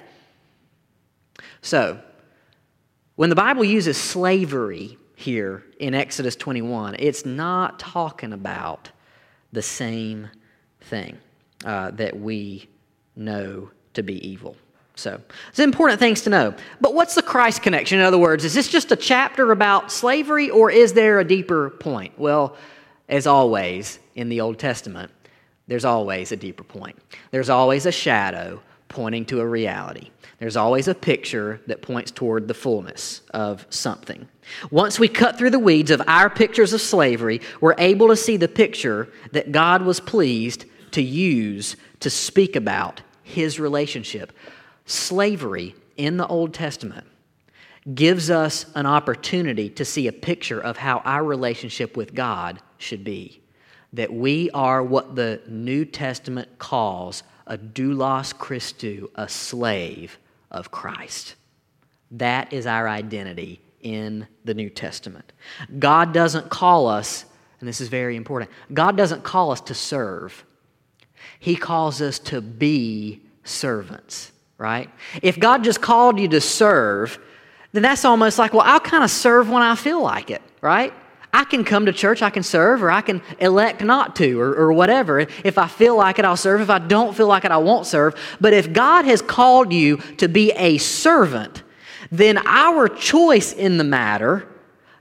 So, 1.62 2.00
when 3.16 3.31
the 3.31 3.37
Bible 3.37 3.64
uses 3.64 3.97
slavery 3.97 4.97
here 5.16 5.64
in 5.81 5.95
Exodus 5.95 6.37
21, 6.37 6.97
it's 7.00 7.26
not 7.26 7.81
talking 7.81 8.33
about 8.33 8.90
the 9.50 9.62
same 9.62 10.28
thing 10.83 11.19
uh, 11.64 11.90
that 11.93 12.21
we 12.21 12.69
know 13.16 13.70
to 13.94 14.02
be 14.02 14.26
evil. 14.26 14.56
So, 14.94 15.20
it's 15.50 15.58
important 15.58 16.00
things 16.00 16.23
to 16.23 16.30
know. 16.30 16.54
But 16.80 16.94
what's 16.94 17.14
the 17.14 17.23
Christ 17.23 17.62
connection? 17.62 17.99
In 17.99 18.04
other 18.04 18.18
words, 18.18 18.44
is 18.44 18.54
this 18.54 18.68
just 18.68 18.92
a 18.92 18.96
chapter 18.96 19.52
about 19.52 19.92
slavery 19.92 20.49
or 20.49 20.70
is 20.70 20.94
there 20.94 21.20
a 21.20 21.25
deeper 21.25 21.70
point? 21.70 22.18
Well, 22.18 22.56
as 23.08 23.26
always 23.26 23.99
in 24.14 24.30
the 24.30 24.40
Old 24.40 24.58
Testament, 24.58 25.11
there's 25.66 25.85
always 25.85 26.32
a 26.32 26.37
deeper 26.37 26.64
point. 26.64 26.96
There's 27.30 27.50
always 27.50 27.85
a 27.85 27.92
shadow 27.92 28.62
pointing 28.88 29.26
to 29.26 29.40
a 29.40 29.46
reality. 29.46 30.11
There's 30.38 30.56
always 30.56 30.87
a 30.88 30.94
picture 30.94 31.61
that 31.66 31.82
points 31.82 32.11
toward 32.11 32.46
the 32.46 32.54
fullness 32.54 33.23
of 33.32 33.66
something. 33.70 34.28
Once 34.70 34.99
we 34.99 35.08
cut 35.08 35.38
through 35.38 35.50
the 35.50 35.58
weeds 35.58 35.90
of 35.90 36.02
our 36.06 36.30
pictures 36.30 36.73
of 36.73 36.80
slavery, 36.80 37.40
we're 37.61 37.75
able 37.78 38.08
to 38.08 38.16
see 38.16 38.37
the 38.37 38.49
picture 38.49 39.08
that 39.32 39.52
God 39.52 39.82
was 39.82 39.99
pleased 39.99 40.66
to 40.92 41.02
use 41.02 41.76
to 42.00 42.11
speak 42.11 42.54
about 42.54 43.02
his 43.26 43.59
relationship. 43.59 44.33
Slavery 44.87 45.75
in 45.97 46.16
the 46.16 46.26
Old 46.28 46.54
Testament 46.54 47.06
gives 47.92 48.30
us 48.30 48.66
an 48.76 48.87
opportunity 48.87 49.68
to 49.71 49.85
see 49.85 50.06
a 50.06 50.12
picture 50.12 50.61
of 50.61 50.76
how 50.76 50.99
our 50.99 51.25
relationship 51.25 51.97
with 51.97 52.14
God 52.14 52.61
should 52.78 53.02
be. 53.02 53.40
That 53.92 54.12
we 54.12 54.49
are 54.50 54.83
what 54.83 55.16
the 55.16 55.40
New 55.49 55.85
Testament 55.85 56.59
calls 56.59 57.25
a 57.49 57.59
doulos 57.59 58.33
Christou, 58.33 59.09
a 59.16 59.28
slave 59.28 60.18
of 60.52 60.71
Christ. 60.71 61.35
That 62.12 62.52
is 62.52 62.66
our 62.66 62.88
identity 62.88 63.61
in 63.83 64.28
the 64.45 64.54
New 64.54 64.71
Testament. 64.71 65.33
God 65.80 66.12
doesn't 66.12 66.49
call 66.49 66.87
us, 66.87 67.25
and 67.59 67.68
this 67.68 67.80
is 67.80 67.88
very 67.88 68.14
important, 68.14 68.52
God 68.73 68.97
doesn't 68.97 69.25
call 69.25 69.50
us 69.50 69.61
to 69.62 69.75
serve. 69.75 70.45
He 71.38 71.56
calls 71.56 72.00
us 72.00 72.18
to 72.21 72.40
be 72.40 73.23
servants, 73.45 74.33
right? 74.59 74.90
If 75.23 75.38
God 75.38 75.64
just 75.64 75.80
called 75.80 76.18
you 76.18 76.28
to 76.28 76.40
serve, 76.40 77.18
then 77.73 77.83
that's 77.83 78.04
almost 78.04 78.38
like, 78.38 78.52
well, 78.52 78.64
I'll 78.64 78.80
kind 78.80 79.04
of 79.04 79.11
serve 79.11 79.50
when 79.50 79.62
I 79.62 79.75
feel 79.75 80.02
like 80.02 80.30
it, 80.30 80.42
right? 80.61 80.92
I 81.33 81.45
can 81.45 81.64
come 81.64 81.87
to 81.87 81.92
church, 81.92 82.23
I 82.23 82.30
can 82.30 82.42
serve, 82.42 82.83
or 82.83 82.90
I 82.90 83.02
can 83.02 83.21
elect 83.38 83.83
not 83.83 84.16
to, 84.16 84.40
or, 84.40 84.54
or, 84.54 84.73
whatever. 84.73 85.21
If 85.21 85.59
I 85.59 85.68
feel 85.68 85.95
like 85.95 86.18
it, 86.18 86.25
I'll 86.25 86.37
serve. 86.37 86.62
If 86.62 86.71
I 86.71 86.78
don't 86.78 87.14
feel 87.14 87.26
like 87.26 87.45
it, 87.45 87.50
I 87.50 87.59
won't 87.59 87.87
serve. 87.87 88.14
But 88.40 88.54
if 88.54 88.73
God 88.73 89.04
has 89.04 89.21
called 89.21 89.71
you 89.73 89.99
to 90.16 90.28
be 90.28 90.52
a 90.52 90.78
servant, 90.78 91.62
then 92.11 92.38
our 92.47 92.88
choice 92.88 93.52
in 93.52 93.76
the 93.76 93.85
matter 93.85 94.49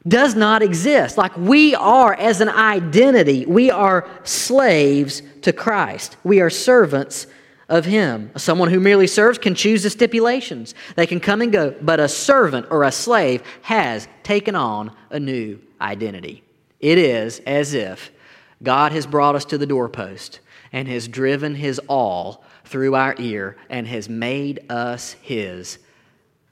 does 0.08 0.36
not 0.36 0.62
exist. 0.62 1.18
Like 1.18 1.36
we 1.36 1.76
are, 1.76 2.14
as 2.14 2.42
an 2.42 2.50
identity, 2.50 3.46
we 3.46 3.72
are 3.72 4.08
slaves 4.24 5.22
to 5.42 5.52
Christ. 5.52 6.18
We 6.24 6.42
are 6.42 6.50
servants 6.50 7.28
of 7.68 7.86
Him. 7.86 8.32
Someone 8.38 8.70
who 8.70 8.80
merely 8.80 9.08
serves 9.08 9.38
can 9.38 9.56
choose 9.56 9.84
the 9.84 9.90
stipulations, 9.90 10.76
they 10.96 11.08
can 11.08 11.20
come 11.20 11.42
and 11.42 11.52
go, 11.52 11.76
but 11.82 12.00
a 12.00 12.08
servant 12.08 12.68
or 12.70 12.84
a 12.84 12.92
slave 12.92 13.42
has 13.64 14.08
taken 14.24 14.56
on 14.56 14.96
a 15.10 15.20
new 15.20 15.60
identity. 15.82 16.44
It 16.80 16.98
is 16.98 17.40
as 17.40 17.74
if 17.74 18.12
God 18.62 18.92
has 18.92 19.08
brought 19.08 19.36
us 19.36 19.46
to 19.46 19.58
the 19.58 19.66
doorpost 19.66 20.40
and 20.72 20.88
has 20.88 21.08
driven 21.08 21.56
His 21.56 21.82
awl 21.88 22.44
through 22.66 22.96
our 22.96 23.16
ear 23.18 23.58
and 23.70 23.88
has 23.88 24.08
made 24.08 24.66
us 24.70 25.14
His, 25.14 25.80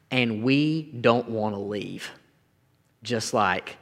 and 0.10 0.44
we 0.44 0.84
don't 0.84 1.30
want 1.30 1.54
to 1.54 1.60
leave 1.60 2.10
just 3.04 3.34
like 3.34 3.78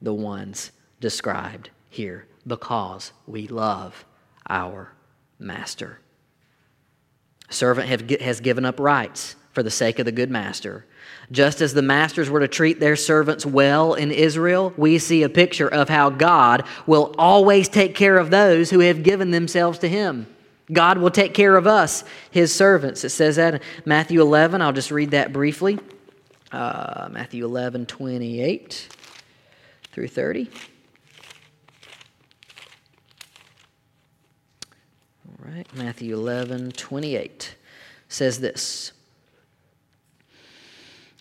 the 0.00 0.14
ones 0.14 0.72
described 1.00 1.70
here, 1.88 2.26
because 2.46 3.12
we 3.26 3.46
love 3.46 4.04
our 4.48 4.92
master. 5.38 6.00
Servant 7.50 7.88
have, 7.88 8.08
has 8.20 8.40
given 8.40 8.64
up 8.64 8.80
rights 8.80 9.36
for 9.52 9.62
the 9.62 9.70
sake 9.70 9.98
of 9.98 10.06
the 10.06 10.12
good 10.12 10.30
master. 10.30 10.86
Just 11.30 11.60
as 11.60 11.74
the 11.74 11.82
masters 11.82 12.30
were 12.30 12.40
to 12.40 12.48
treat 12.48 12.80
their 12.80 12.96
servants 12.96 13.44
well 13.44 13.94
in 13.94 14.10
Israel, 14.10 14.72
we 14.76 14.98
see 14.98 15.22
a 15.22 15.28
picture 15.28 15.68
of 15.68 15.88
how 15.88 16.10
God 16.10 16.64
will 16.86 17.14
always 17.18 17.68
take 17.68 17.94
care 17.94 18.16
of 18.16 18.30
those 18.30 18.70
who 18.70 18.80
have 18.80 19.02
given 19.02 19.30
themselves 19.30 19.78
to 19.80 19.88
Him. 19.88 20.26
God 20.72 20.98
will 20.98 21.10
take 21.10 21.34
care 21.34 21.56
of 21.56 21.66
us, 21.66 22.04
his 22.30 22.54
servants. 22.54 23.04
It 23.04 23.10
says 23.10 23.36
that 23.36 23.54
in 23.54 23.60
Matthew 23.84 24.20
11. 24.20 24.62
I'll 24.62 24.72
just 24.72 24.90
read 24.90 25.10
that 25.10 25.32
briefly. 25.32 25.78
Uh, 26.52 27.08
Matthew 27.10 27.46
11, 27.46 27.86
28 27.86 28.88
through 29.90 30.08
30. 30.08 30.50
All 35.26 35.50
right, 35.50 35.66
Matthew 35.74 36.14
11, 36.14 36.72
28 36.72 37.56
says 38.10 38.40
this 38.40 38.92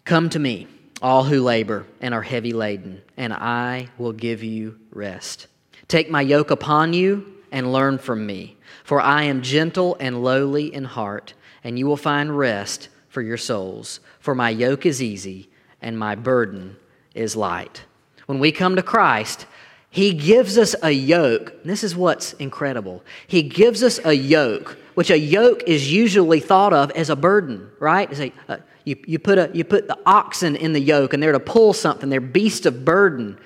Come 0.03 0.29
to 0.29 0.39
me, 0.39 0.67
all 1.01 1.23
who 1.23 1.41
labor 1.41 1.85
and 2.01 2.13
are 2.13 2.23
heavy 2.23 2.51
laden, 2.51 3.01
and 3.15 3.31
I 3.31 3.87
will 3.97 4.11
give 4.11 4.43
you 4.43 4.77
rest. 4.91 5.47
Take 5.87 6.09
my 6.09 6.21
yoke 6.21 6.51
upon 6.51 6.91
you 6.91 7.37
and 7.53 7.71
learn 7.71 7.99
from 7.99 8.25
me, 8.25 8.57
for 8.83 8.99
I 8.99 9.23
am 9.23 9.43
gentle 9.43 9.95
and 10.01 10.25
lowly 10.25 10.73
in 10.73 10.83
heart, 10.83 11.35
and 11.63 11.79
you 11.79 11.87
will 11.87 11.95
find 11.95 12.37
rest 12.37 12.89
for 13.11 13.21
your 13.21 13.37
souls. 13.37 13.99
For 14.19 14.33
my 14.33 14.49
yoke 14.49 14.85
is 14.85 15.03
easy 15.03 15.49
and 15.81 15.99
my 15.99 16.15
burden 16.15 16.77
is 17.13 17.35
light. 17.35 17.83
When 18.25 18.39
we 18.39 18.51
come 18.51 18.77
to 18.77 18.81
Christ, 18.81 19.45
He 19.89 20.13
gives 20.13 20.57
us 20.57 20.73
a 20.81 20.91
yoke. 20.91 21.63
This 21.63 21.83
is 21.83 21.95
what's 21.95 22.33
incredible. 22.33 23.03
He 23.27 23.43
gives 23.43 23.83
us 23.83 23.99
a 24.05 24.13
yoke, 24.13 24.77
which 24.95 25.11
a 25.11 25.19
yoke 25.19 25.63
is 25.67 25.91
usually 25.91 26.39
thought 26.39 26.73
of 26.73 26.89
as 26.91 27.09
a 27.09 27.15
burden, 27.15 27.69
right? 27.79 28.09
It's 28.09 28.21
a, 28.21 28.33
uh, 28.47 28.57
you, 28.85 28.95
you, 29.05 29.19
put 29.19 29.37
a, 29.37 29.51
you 29.53 29.65
put 29.65 29.87
the 29.87 29.97
oxen 30.05 30.55
in 30.55 30.71
the 30.71 30.79
yoke 30.79 31.13
and 31.13 31.21
they're 31.21 31.33
to 31.33 31.39
pull 31.39 31.73
something, 31.73 32.09
they're 32.09 32.21
beasts 32.21 32.65
of 32.65 32.85
burden. 32.85 33.37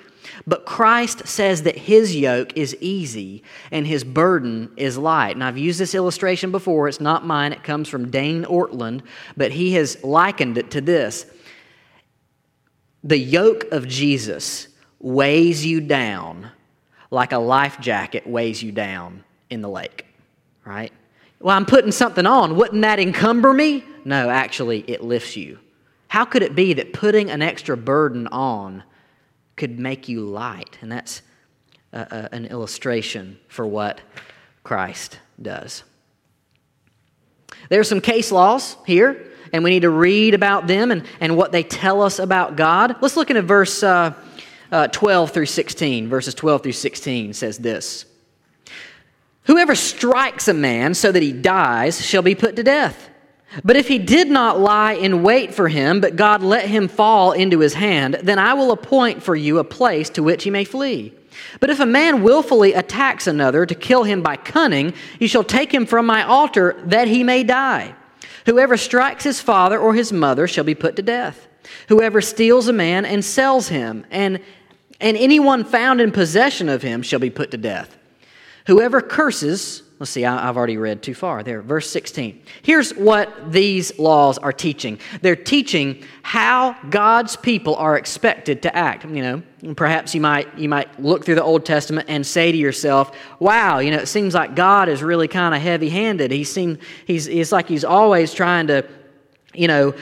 But 0.46 0.66
Christ 0.66 1.26
says 1.26 1.62
that 1.62 1.76
his 1.76 2.16
yoke 2.16 2.56
is 2.56 2.76
easy 2.80 3.42
and 3.70 3.86
his 3.86 4.04
burden 4.04 4.70
is 4.76 4.98
light. 4.98 5.36
And 5.36 5.44
I've 5.44 5.58
used 5.58 5.78
this 5.78 5.94
illustration 5.94 6.50
before. 6.50 6.88
It's 6.88 7.00
not 7.00 7.24
mine, 7.24 7.52
it 7.52 7.62
comes 7.62 7.88
from 7.88 8.10
Dane 8.10 8.44
Ortlund, 8.44 9.02
but 9.36 9.52
he 9.52 9.74
has 9.74 10.02
likened 10.02 10.58
it 10.58 10.70
to 10.72 10.80
this 10.80 11.26
The 13.04 13.18
yoke 13.18 13.64
of 13.72 13.86
Jesus 13.86 14.68
weighs 14.98 15.64
you 15.64 15.80
down 15.80 16.50
like 17.10 17.32
a 17.32 17.38
life 17.38 17.80
jacket 17.80 18.26
weighs 18.26 18.62
you 18.62 18.72
down 18.72 19.24
in 19.50 19.60
the 19.60 19.68
lake, 19.68 20.06
right? 20.64 20.92
Well, 21.40 21.56
I'm 21.56 21.66
putting 21.66 21.92
something 21.92 22.26
on. 22.26 22.56
Wouldn't 22.56 22.82
that 22.82 22.98
encumber 22.98 23.52
me? 23.52 23.84
No, 24.04 24.28
actually, 24.30 24.80
it 24.88 25.02
lifts 25.02 25.36
you. 25.36 25.58
How 26.08 26.24
could 26.24 26.42
it 26.42 26.54
be 26.54 26.72
that 26.74 26.92
putting 26.92 27.30
an 27.30 27.42
extra 27.42 27.76
burden 27.76 28.26
on 28.28 28.82
could 29.56 29.78
make 29.78 30.08
you 30.08 30.20
light. 30.20 30.78
And 30.80 30.92
that's 30.92 31.22
a, 31.92 31.98
a, 31.98 32.34
an 32.34 32.46
illustration 32.46 33.38
for 33.48 33.66
what 33.66 34.00
Christ 34.62 35.18
does. 35.40 35.82
There 37.68 37.80
are 37.80 37.84
some 37.84 38.00
case 38.00 38.30
laws 38.30 38.76
here, 38.86 39.30
and 39.52 39.64
we 39.64 39.70
need 39.70 39.82
to 39.82 39.90
read 39.90 40.34
about 40.34 40.66
them 40.66 40.90
and, 40.90 41.04
and 41.20 41.36
what 41.36 41.52
they 41.52 41.62
tell 41.62 42.02
us 42.02 42.18
about 42.18 42.56
God. 42.56 42.96
Let's 43.00 43.16
look 43.16 43.30
at 43.30 43.42
verse 43.44 43.82
uh, 43.82 44.14
uh, 44.70 44.88
12 44.88 45.30
through 45.30 45.46
16. 45.46 46.08
Verses 46.08 46.34
12 46.34 46.62
through 46.62 46.72
16 46.72 47.32
says 47.32 47.58
this 47.58 48.06
Whoever 49.42 49.74
strikes 49.74 50.48
a 50.48 50.54
man 50.54 50.94
so 50.94 51.12
that 51.12 51.22
he 51.22 51.32
dies 51.32 52.04
shall 52.04 52.22
be 52.22 52.34
put 52.34 52.56
to 52.56 52.62
death. 52.62 53.10
But 53.64 53.76
if 53.76 53.88
he 53.88 53.98
did 53.98 54.28
not 54.28 54.60
lie 54.60 54.92
in 54.92 55.22
wait 55.22 55.54
for 55.54 55.68
him, 55.68 56.00
but 56.00 56.16
God 56.16 56.42
let 56.42 56.68
him 56.68 56.88
fall 56.88 57.32
into 57.32 57.60
his 57.60 57.74
hand, 57.74 58.18
then 58.22 58.38
I 58.38 58.54
will 58.54 58.72
appoint 58.72 59.22
for 59.22 59.36
you 59.36 59.58
a 59.58 59.64
place 59.64 60.10
to 60.10 60.22
which 60.22 60.44
he 60.44 60.50
may 60.50 60.64
flee. 60.64 61.12
But 61.60 61.70
if 61.70 61.80
a 61.80 61.86
man 61.86 62.22
wilfully 62.22 62.72
attacks 62.72 63.26
another 63.26 63.66
to 63.66 63.74
kill 63.74 64.04
him 64.04 64.22
by 64.22 64.36
cunning, 64.36 64.94
you 65.18 65.28
shall 65.28 65.44
take 65.44 65.72
him 65.72 65.86
from 65.86 66.06
my 66.06 66.22
altar 66.22 66.80
that 66.86 67.08
he 67.08 67.22
may 67.22 67.44
die. 67.44 67.94
Whoever 68.46 68.76
strikes 68.76 69.24
his 69.24 69.40
father 69.40 69.78
or 69.78 69.94
his 69.94 70.12
mother 70.12 70.46
shall 70.46 70.64
be 70.64 70.74
put 70.74 70.96
to 70.96 71.02
death. 71.02 71.46
Whoever 71.88 72.20
steals 72.20 72.68
a 72.68 72.72
man 72.72 73.04
and 73.04 73.24
sells 73.24 73.68
him, 73.68 74.06
and, 74.10 74.40
and 75.00 75.16
anyone 75.16 75.64
found 75.64 76.00
in 76.00 76.12
possession 76.12 76.68
of 76.68 76.82
him 76.82 77.02
shall 77.02 77.18
be 77.18 77.30
put 77.30 77.50
to 77.50 77.56
death. 77.56 77.96
Whoever 78.66 79.00
curses, 79.00 79.82
Let's 79.98 80.10
see, 80.10 80.26
I've 80.26 80.58
already 80.58 80.76
read 80.76 81.02
too 81.02 81.14
far 81.14 81.42
there. 81.42 81.62
Verse 81.62 81.88
16. 81.88 82.42
Here's 82.60 82.92
what 82.92 83.50
these 83.50 83.98
laws 83.98 84.36
are 84.36 84.52
teaching 84.52 84.98
they're 85.22 85.34
teaching 85.34 86.04
how 86.22 86.76
God's 86.90 87.36
people 87.36 87.76
are 87.76 87.96
expected 87.96 88.62
to 88.62 88.76
act. 88.76 89.04
You 89.06 89.42
know, 89.62 89.74
perhaps 89.74 90.14
you 90.14 90.20
might, 90.20 90.58
you 90.58 90.68
might 90.68 91.00
look 91.00 91.24
through 91.24 91.36
the 91.36 91.42
Old 91.42 91.64
Testament 91.64 92.10
and 92.10 92.26
say 92.26 92.52
to 92.52 92.58
yourself, 92.58 93.16
wow, 93.38 93.78
you 93.78 93.90
know, 93.90 93.96
it 93.96 94.08
seems 94.08 94.34
like 94.34 94.54
God 94.54 94.90
is 94.90 95.02
really 95.02 95.28
kind 95.28 95.54
of 95.54 95.62
heavy 95.62 95.88
handed. 95.88 96.30
He 96.30 96.44
seem, 96.44 96.78
he's, 97.06 97.26
it's 97.26 97.52
like 97.52 97.66
he's 97.66 97.84
always 97.84 98.34
trying 98.34 98.66
to 98.66 98.86
you 99.54 99.68
know, 99.68 99.94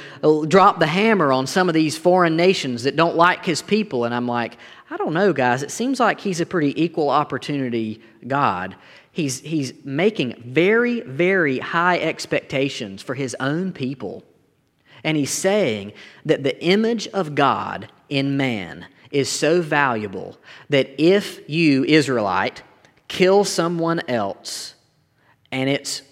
drop 0.46 0.80
the 0.80 0.86
hammer 0.86 1.30
on 1.30 1.46
some 1.46 1.68
of 1.68 1.74
these 1.74 1.96
foreign 1.96 2.34
nations 2.34 2.82
that 2.82 2.96
don't 2.96 3.14
like 3.14 3.44
his 3.44 3.62
people. 3.62 4.04
And 4.04 4.12
I'm 4.12 4.26
like, 4.26 4.56
I 4.90 4.96
don't 4.96 5.14
know, 5.14 5.32
guys. 5.32 5.62
It 5.62 5.70
seems 5.70 6.00
like 6.00 6.18
he's 6.18 6.40
a 6.40 6.46
pretty 6.46 6.82
equal 6.82 7.08
opportunity 7.08 8.02
God 8.26 8.74
he's, 9.14 9.40
he's 9.40 9.72
making 9.84 10.42
very, 10.44 11.00
very 11.00 11.60
high 11.60 11.98
expectations 11.98 13.00
for 13.00 13.14
his 13.14 13.34
own 13.38 13.72
people. 13.72 14.24
And 15.04 15.16
he's 15.16 15.30
saying 15.30 15.92
that 16.24 16.42
the 16.42 16.62
image 16.62 17.06
of 17.08 17.34
God 17.34 17.88
in 18.08 18.36
man 18.36 18.86
is 19.10 19.28
so 19.28 19.62
valuable 19.62 20.36
that 20.68 20.90
if 20.98 21.48
you, 21.48 21.84
Israelite, 21.84 22.62
kill 23.06 23.44
someone 23.44 24.00
else 24.08 24.74
and 25.52 25.70
it's 25.70 26.02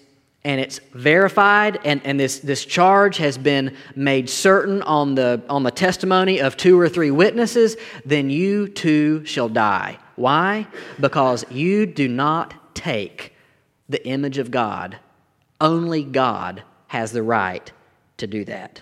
and 0.45 0.59
it's 0.59 0.79
verified 0.93 1.79
and, 1.85 2.01
and 2.03 2.19
this, 2.19 2.39
this 2.39 2.65
charge 2.65 3.15
has 3.15 3.37
been 3.37 3.77
made 3.95 4.29
certain 4.29 4.81
on 4.81 5.15
the, 5.15 5.41
on 5.47 5.63
the 5.63 5.71
testimony 5.71 6.41
of 6.41 6.57
two 6.57 6.77
or 6.77 6.89
three 6.89 7.11
witnesses, 7.11 7.77
then 8.03 8.29
you 8.29 8.67
too 8.67 9.23
shall 9.23 9.47
die. 9.47 9.97
Why? 10.17 10.67
Because 10.99 11.45
you 11.49 11.85
do 11.85 12.09
not 12.09 12.53
take 12.83 13.33
the 13.87 14.05
image 14.05 14.37
of 14.37 14.51
God. 14.51 14.97
Only 15.61 16.03
God 16.03 16.63
has 16.87 17.11
the 17.11 17.23
right 17.23 17.71
to 18.17 18.27
do 18.27 18.45
that. 18.45 18.81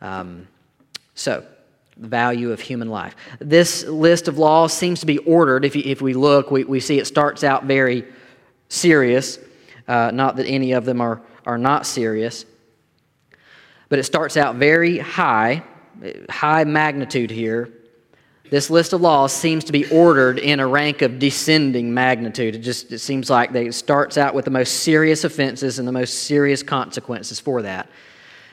Um, 0.00 0.48
so, 1.14 1.44
the 1.96 2.08
value 2.08 2.52
of 2.52 2.60
human 2.60 2.88
life. 2.88 3.16
This 3.40 3.84
list 3.84 4.28
of 4.28 4.38
laws 4.38 4.72
seems 4.72 5.00
to 5.00 5.06
be 5.06 5.18
ordered. 5.18 5.64
If, 5.64 5.74
you, 5.74 5.82
if 5.84 6.00
we 6.00 6.14
look, 6.14 6.50
we, 6.50 6.64
we 6.64 6.78
see 6.78 6.98
it 6.98 7.06
starts 7.06 7.42
out 7.42 7.64
very 7.64 8.04
serious. 8.68 9.38
Uh, 9.88 10.10
not 10.12 10.36
that 10.36 10.46
any 10.46 10.72
of 10.72 10.84
them 10.84 11.00
are, 11.00 11.20
are 11.44 11.58
not 11.58 11.86
serious, 11.86 12.44
but 13.88 13.98
it 13.98 14.04
starts 14.04 14.36
out 14.36 14.56
very 14.56 14.98
high, 14.98 15.64
high 16.30 16.64
magnitude 16.64 17.30
here. 17.30 17.72
This 18.50 18.70
list 18.70 18.92
of 18.92 19.00
laws 19.00 19.32
seems 19.32 19.64
to 19.64 19.72
be 19.72 19.90
ordered 19.90 20.38
in 20.38 20.60
a 20.60 20.66
rank 20.66 21.02
of 21.02 21.18
descending 21.18 21.92
magnitude. 21.92 22.54
It 22.54 22.60
just 22.60 22.92
it 22.92 23.00
seems 23.00 23.28
like 23.28 23.52
they, 23.52 23.66
it 23.66 23.74
starts 23.74 24.16
out 24.16 24.34
with 24.34 24.44
the 24.44 24.50
most 24.50 24.78
serious 24.82 25.24
offenses 25.24 25.78
and 25.78 25.86
the 25.86 25.92
most 25.92 26.24
serious 26.24 26.62
consequences 26.62 27.40
for 27.40 27.62
that. 27.62 27.88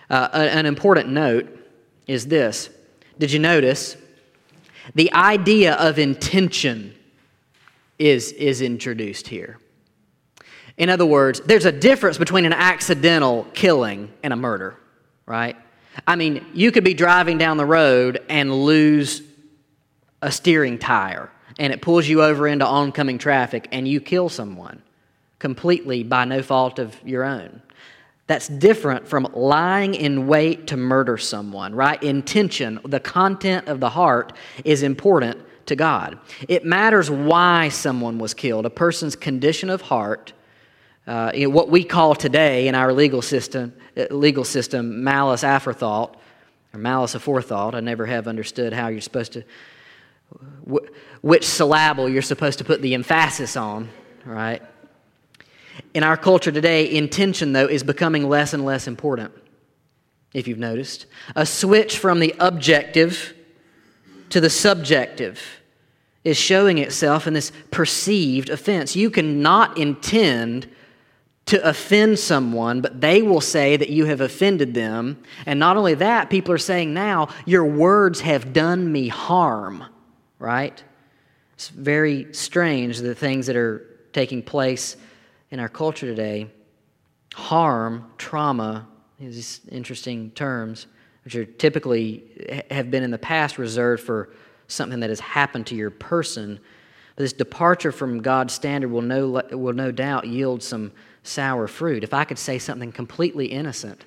Uh, 0.10 0.30
an 0.34 0.66
important 0.66 1.10
note 1.10 1.48
is 2.08 2.28
this 2.28 2.70
Did 3.20 3.32
you 3.32 3.40
notice? 3.40 3.98
The 4.94 5.12
idea 5.14 5.74
of 5.76 5.98
intention 5.98 6.94
is, 7.98 8.32
is 8.34 8.62
introduced 8.62 9.28
here. 9.28 9.58
In 10.78 10.90
other 10.90 11.06
words, 11.06 11.40
there's 11.42 11.66
a 11.66 11.72
difference 11.72 12.18
between 12.18 12.46
an 12.46 12.54
accidental 12.54 13.48
killing 13.54 14.12
and 14.22 14.34
a 14.34 14.36
murder, 14.36 14.78
right? 15.26 15.56
I 16.06 16.18
mean, 16.18 16.46
you 16.54 16.72
could 16.72 16.84
be 16.84 16.94
driving 16.94 17.38
down 17.38 17.58
the 17.58 17.66
road 17.66 18.22
and 18.30 18.54
lose 18.54 19.22
a 20.22 20.32
steering 20.32 20.78
tire 20.78 21.30
and 21.58 21.72
it 21.72 21.82
pulls 21.82 22.08
you 22.08 22.24
over 22.24 22.48
into 22.48 22.66
oncoming 22.66 23.18
traffic 23.18 23.68
and 23.72 23.88
you 23.88 24.02
kill 24.02 24.30
someone 24.30 24.82
completely 25.40 26.04
by 26.04 26.26
no 26.26 26.42
fault 26.42 26.80
of 26.80 26.96
your 27.06 27.24
own. 27.24 27.62
That's 28.28 28.48
different 28.48 29.08
from 29.08 29.28
lying 29.34 29.94
in 29.94 30.28
wait 30.28 30.68
to 30.68 30.78
murder 30.78 31.18
someone, 31.18 31.76
right? 31.76 32.02
Intention, 32.02 32.80
the 32.84 33.00
content 33.00 33.68
of 33.68 33.80
the 33.80 33.90
heart, 33.90 34.34
is 34.64 34.82
important 34.82 35.40
to 35.68 35.76
God. 35.76 36.18
It 36.48 36.66
matters 36.66 37.10
why 37.10 37.70
someone 37.70 38.18
was 38.18 38.34
killed. 38.34 38.66
A 38.66 38.72
person's 38.72 39.16
condition 39.16 39.70
of 39.70 39.82
heart, 39.82 40.34
uh, 41.06 41.32
what 41.44 41.70
we 41.70 41.84
call 41.84 42.16
today 42.16 42.68
in 42.68 42.74
our 42.74 42.92
legal 42.92 43.22
system, 43.22 43.74
uh, 43.96 44.06
legal 44.10 44.44
system, 44.44 45.04
malice 45.04 45.44
aforethought, 45.44 46.16
or 46.74 46.80
malice 46.80 47.14
aforethought. 47.14 47.76
I 47.76 47.80
never 47.80 48.08
have 48.08 48.28
understood 48.28 48.74
how 48.74 48.88
you're 48.88 49.02
supposed 49.02 49.34
to 49.34 49.44
which 51.22 51.46
syllable 51.46 52.10
you're 52.10 52.22
supposed 52.22 52.58
to 52.60 52.64
put 52.64 52.82
the 52.82 52.94
emphasis 52.94 53.56
on, 53.56 53.90
right? 54.26 54.62
In 55.94 56.04
our 56.04 56.18
culture 56.18 56.52
today, 56.52 56.94
intention, 56.96 57.54
though, 57.54 57.68
is 57.68 57.84
becoming 57.84 58.30
less 58.30 58.54
and 58.54 58.66
less 58.66 58.88
important, 58.88 59.32
if 60.34 60.48
you've 60.48 60.60
noticed. 60.60 61.06
A 61.36 61.46
switch 61.46 61.98
from 61.98 62.20
the 62.20 62.34
objective 62.40 63.34
to 64.30 64.42
the 64.42 64.50
subjective 64.50 65.42
is 66.24 66.38
showing 66.38 66.80
itself 66.80 67.28
in 67.28 67.34
this 67.34 67.52
perceived 67.72 68.50
offense. 68.50 68.96
You 68.96 69.10
cannot 69.10 69.78
intend 69.78 70.68
to 71.46 71.68
offend 71.68 72.18
someone, 72.18 72.82
but 72.82 73.00
they 73.02 73.22
will 73.22 73.42
say 73.42 73.78
that 73.78 73.90
you 73.90 74.06
have 74.06 74.20
offended 74.20 74.74
them. 74.74 75.22
And 75.46 75.60
not 75.60 75.78
only 75.78 75.94
that, 75.94 76.32
people 76.32 76.54
are 76.54 76.58
saying 76.58 76.94
now, 76.94 77.30
your 77.46 77.66
words 77.66 78.22
have 78.22 78.52
done 78.52 78.92
me 78.92 79.08
harm, 79.08 79.84
right? 80.40 80.84
It's 81.54 81.70
very 81.70 82.34
strange 82.34 82.98
the 83.00 83.16
things 83.16 83.48
that 83.48 83.56
are 83.56 83.86
taking 84.14 84.44
place 84.44 84.98
in 85.52 85.60
our 85.60 85.70
culture 85.70 86.06
today. 86.06 86.48
Harm, 87.34 88.12
trauma, 88.18 88.88
these 89.20 89.62
interesting 89.70 90.32
terms, 90.32 90.88
which 91.24 91.36
are 91.36 91.46
typically 91.46 92.64
have 92.70 92.92
been 92.92 93.04
in 93.04 93.12
the 93.12 93.18
past 93.18 93.58
reserved 93.58 94.04
for 94.04 94.30
something 94.68 95.00
that 95.00 95.10
has 95.10 95.20
happened 95.20 95.68
to 95.68 95.76
your 95.76 95.90
person. 95.92 96.60
But 97.16 97.24
this 97.24 97.34
departure 97.34 97.92
from 97.92 98.22
God's 98.22 98.54
standard 98.54 98.90
will 98.90 99.02
no, 99.02 99.42
will 99.52 99.74
no 99.74 99.92
doubt 99.92 100.28
yield 100.28 100.62
some 100.62 100.92
sour 101.24 101.68
fruit. 101.68 102.04
If 102.04 102.14
I 102.14 102.26
could 102.26 102.38
say 102.38 102.60
something 102.60 102.92
completely 102.92 103.48
innocent, 103.48 104.04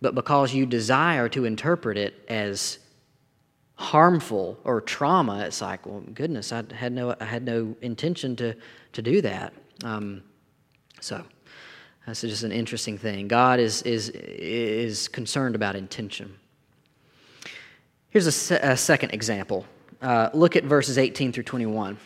but 0.00 0.14
because 0.14 0.54
you 0.54 0.66
desire 0.66 1.28
to 1.30 1.44
interpret 1.44 1.98
it 1.98 2.24
as 2.28 2.78
harmful 3.78 4.58
or 4.64 4.80
trauma, 4.80 5.44
it's 5.46 5.60
like, 5.60 5.86
well, 5.86 6.02
goodness, 6.12 6.52
I 6.52 6.64
had 6.74 6.92
no, 6.92 7.14
I 7.20 7.24
had 7.24 7.44
no 7.44 7.76
intention 7.80 8.34
to, 8.36 8.54
to 8.92 9.02
do 9.02 9.22
that. 9.22 9.52
Um, 9.84 10.24
so 11.00 11.24
that's 12.04 12.22
just 12.22 12.42
an 12.42 12.50
interesting 12.50 12.98
thing. 12.98 13.28
God 13.28 13.60
is, 13.60 13.82
is, 13.82 14.08
is 14.10 15.06
concerned 15.06 15.54
about 15.54 15.76
intention. 15.76 16.36
Here's 18.10 18.26
a, 18.26 18.32
se- 18.32 18.58
a 18.60 18.76
second 18.76 19.14
example. 19.14 19.64
Uh, 20.02 20.30
look 20.34 20.56
at 20.56 20.64
verses 20.64 20.98
18 20.98 21.32
through 21.32 21.44
21. 21.44 21.98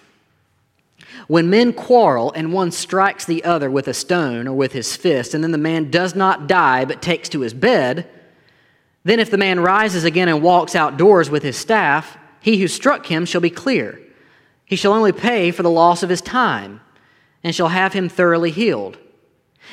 When 1.26 1.48
men 1.48 1.72
quarrel 1.72 2.32
and 2.32 2.52
one 2.52 2.70
strikes 2.70 3.24
the 3.24 3.44
other 3.44 3.70
with 3.70 3.88
a 3.88 3.94
stone 3.94 4.46
or 4.46 4.54
with 4.54 4.72
his 4.72 4.94
fist, 4.94 5.32
and 5.32 5.42
then 5.42 5.52
the 5.52 5.58
man 5.58 5.90
does 5.90 6.14
not 6.14 6.46
die 6.46 6.84
but 6.84 7.00
takes 7.00 7.30
to 7.30 7.40
his 7.40 7.54
bed, 7.54 8.08
then 9.04 9.20
if 9.20 9.30
the 9.30 9.38
man 9.38 9.60
rises 9.60 10.04
again 10.04 10.28
and 10.28 10.42
walks 10.42 10.74
outdoors 10.74 11.28
with 11.28 11.42
his 11.42 11.56
staff, 11.56 12.16
he 12.40 12.58
who 12.58 12.68
struck 12.68 13.06
him 13.06 13.24
shall 13.24 13.40
be 13.40 13.50
clear. 13.50 14.00
He 14.64 14.76
shall 14.76 14.92
only 14.92 15.12
pay 15.12 15.50
for 15.50 15.62
the 15.62 15.70
loss 15.70 16.02
of 16.02 16.08
his 16.08 16.20
time, 16.20 16.80
and 17.44 17.54
shall 17.54 17.68
have 17.68 17.92
him 17.92 18.08
thoroughly 18.08 18.50
healed. 18.50 18.98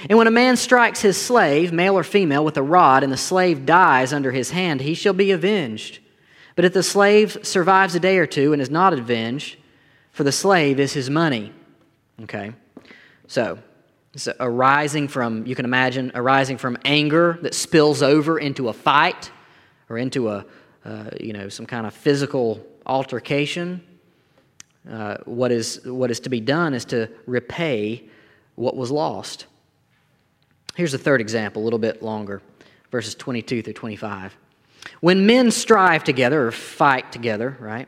And 0.10 0.18
when 0.18 0.28
a 0.28 0.32
man 0.32 0.56
strikes 0.56 1.02
his 1.02 1.18
slave, 1.18 1.72
male 1.72 1.98
or 1.98 2.04
female, 2.04 2.46
with 2.46 2.58
a 2.58 2.64
rod, 2.64 3.04
and 3.04 3.12
the 3.12 3.18
slave 3.18 3.66
dies 3.66 4.14
under 4.14 4.32
his 4.32 4.52
hand, 4.52 4.82
he 4.82 4.94
shall 4.94 5.14
be 5.14 5.32
avenged. 5.32 6.00
But 6.56 6.66
if 6.66 6.74
the 6.74 6.84
slave 6.84 7.38
survives 7.44 7.96
a 7.96 8.00
day 8.00 8.18
or 8.18 8.28
two 8.28 8.54
and 8.54 8.62
is 8.62 8.70
not 8.70 8.94
avenged, 8.94 9.58
for 10.12 10.24
the 10.24 10.32
slave 10.32 10.80
is 10.80 10.94
his 10.94 11.10
money. 11.10 11.54
Okay? 12.24 12.54
So, 13.28 13.60
it's 14.28 14.38
arising 14.40 15.08
from, 15.08 15.46
you 15.46 15.56
can 15.56 15.66
imagine, 15.66 16.12
arising 16.14 16.58
from 16.58 16.78
anger 16.84 17.40
that 17.42 17.54
spills 17.54 18.02
over 18.02 18.38
into 18.38 18.70
a 18.70 18.74
fight 18.74 19.32
or 19.90 19.98
into 19.98 20.30
a, 20.30 20.46
uh, 20.84 21.10
you 21.20 21.34
know, 21.34 21.48
some 21.48 21.66
kind 21.66 21.86
of 21.86 21.94
physical 21.94 22.66
altercation. 22.86 23.82
Uh, 24.90 25.18
what, 25.26 25.52
is, 25.52 25.82
what 25.86 26.12
is 26.12 26.20
to 26.22 26.30
be 26.30 26.40
done 26.40 26.74
is 26.74 26.86
to 26.86 27.10
repay 27.28 28.04
what 28.56 28.76
was 28.76 28.92
lost. 28.92 29.46
Here's 30.76 30.94
a 30.94 30.98
third 30.98 31.22
example, 31.22 31.62
a 31.62 31.66
little 31.66 31.80
bit 31.80 32.02
longer, 32.02 32.42
verses 32.92 33.16
22 33.16 33.62
through 33.62 33.74
25. 33.74 34.36
When 35.02 35.26
men 35.26 35.52
strive 35.52 36.04
together 36.04 36.48
or 36.48 36.52
fight 36.52 37.12
together, 37.12 37.58
right, 37.60 37.88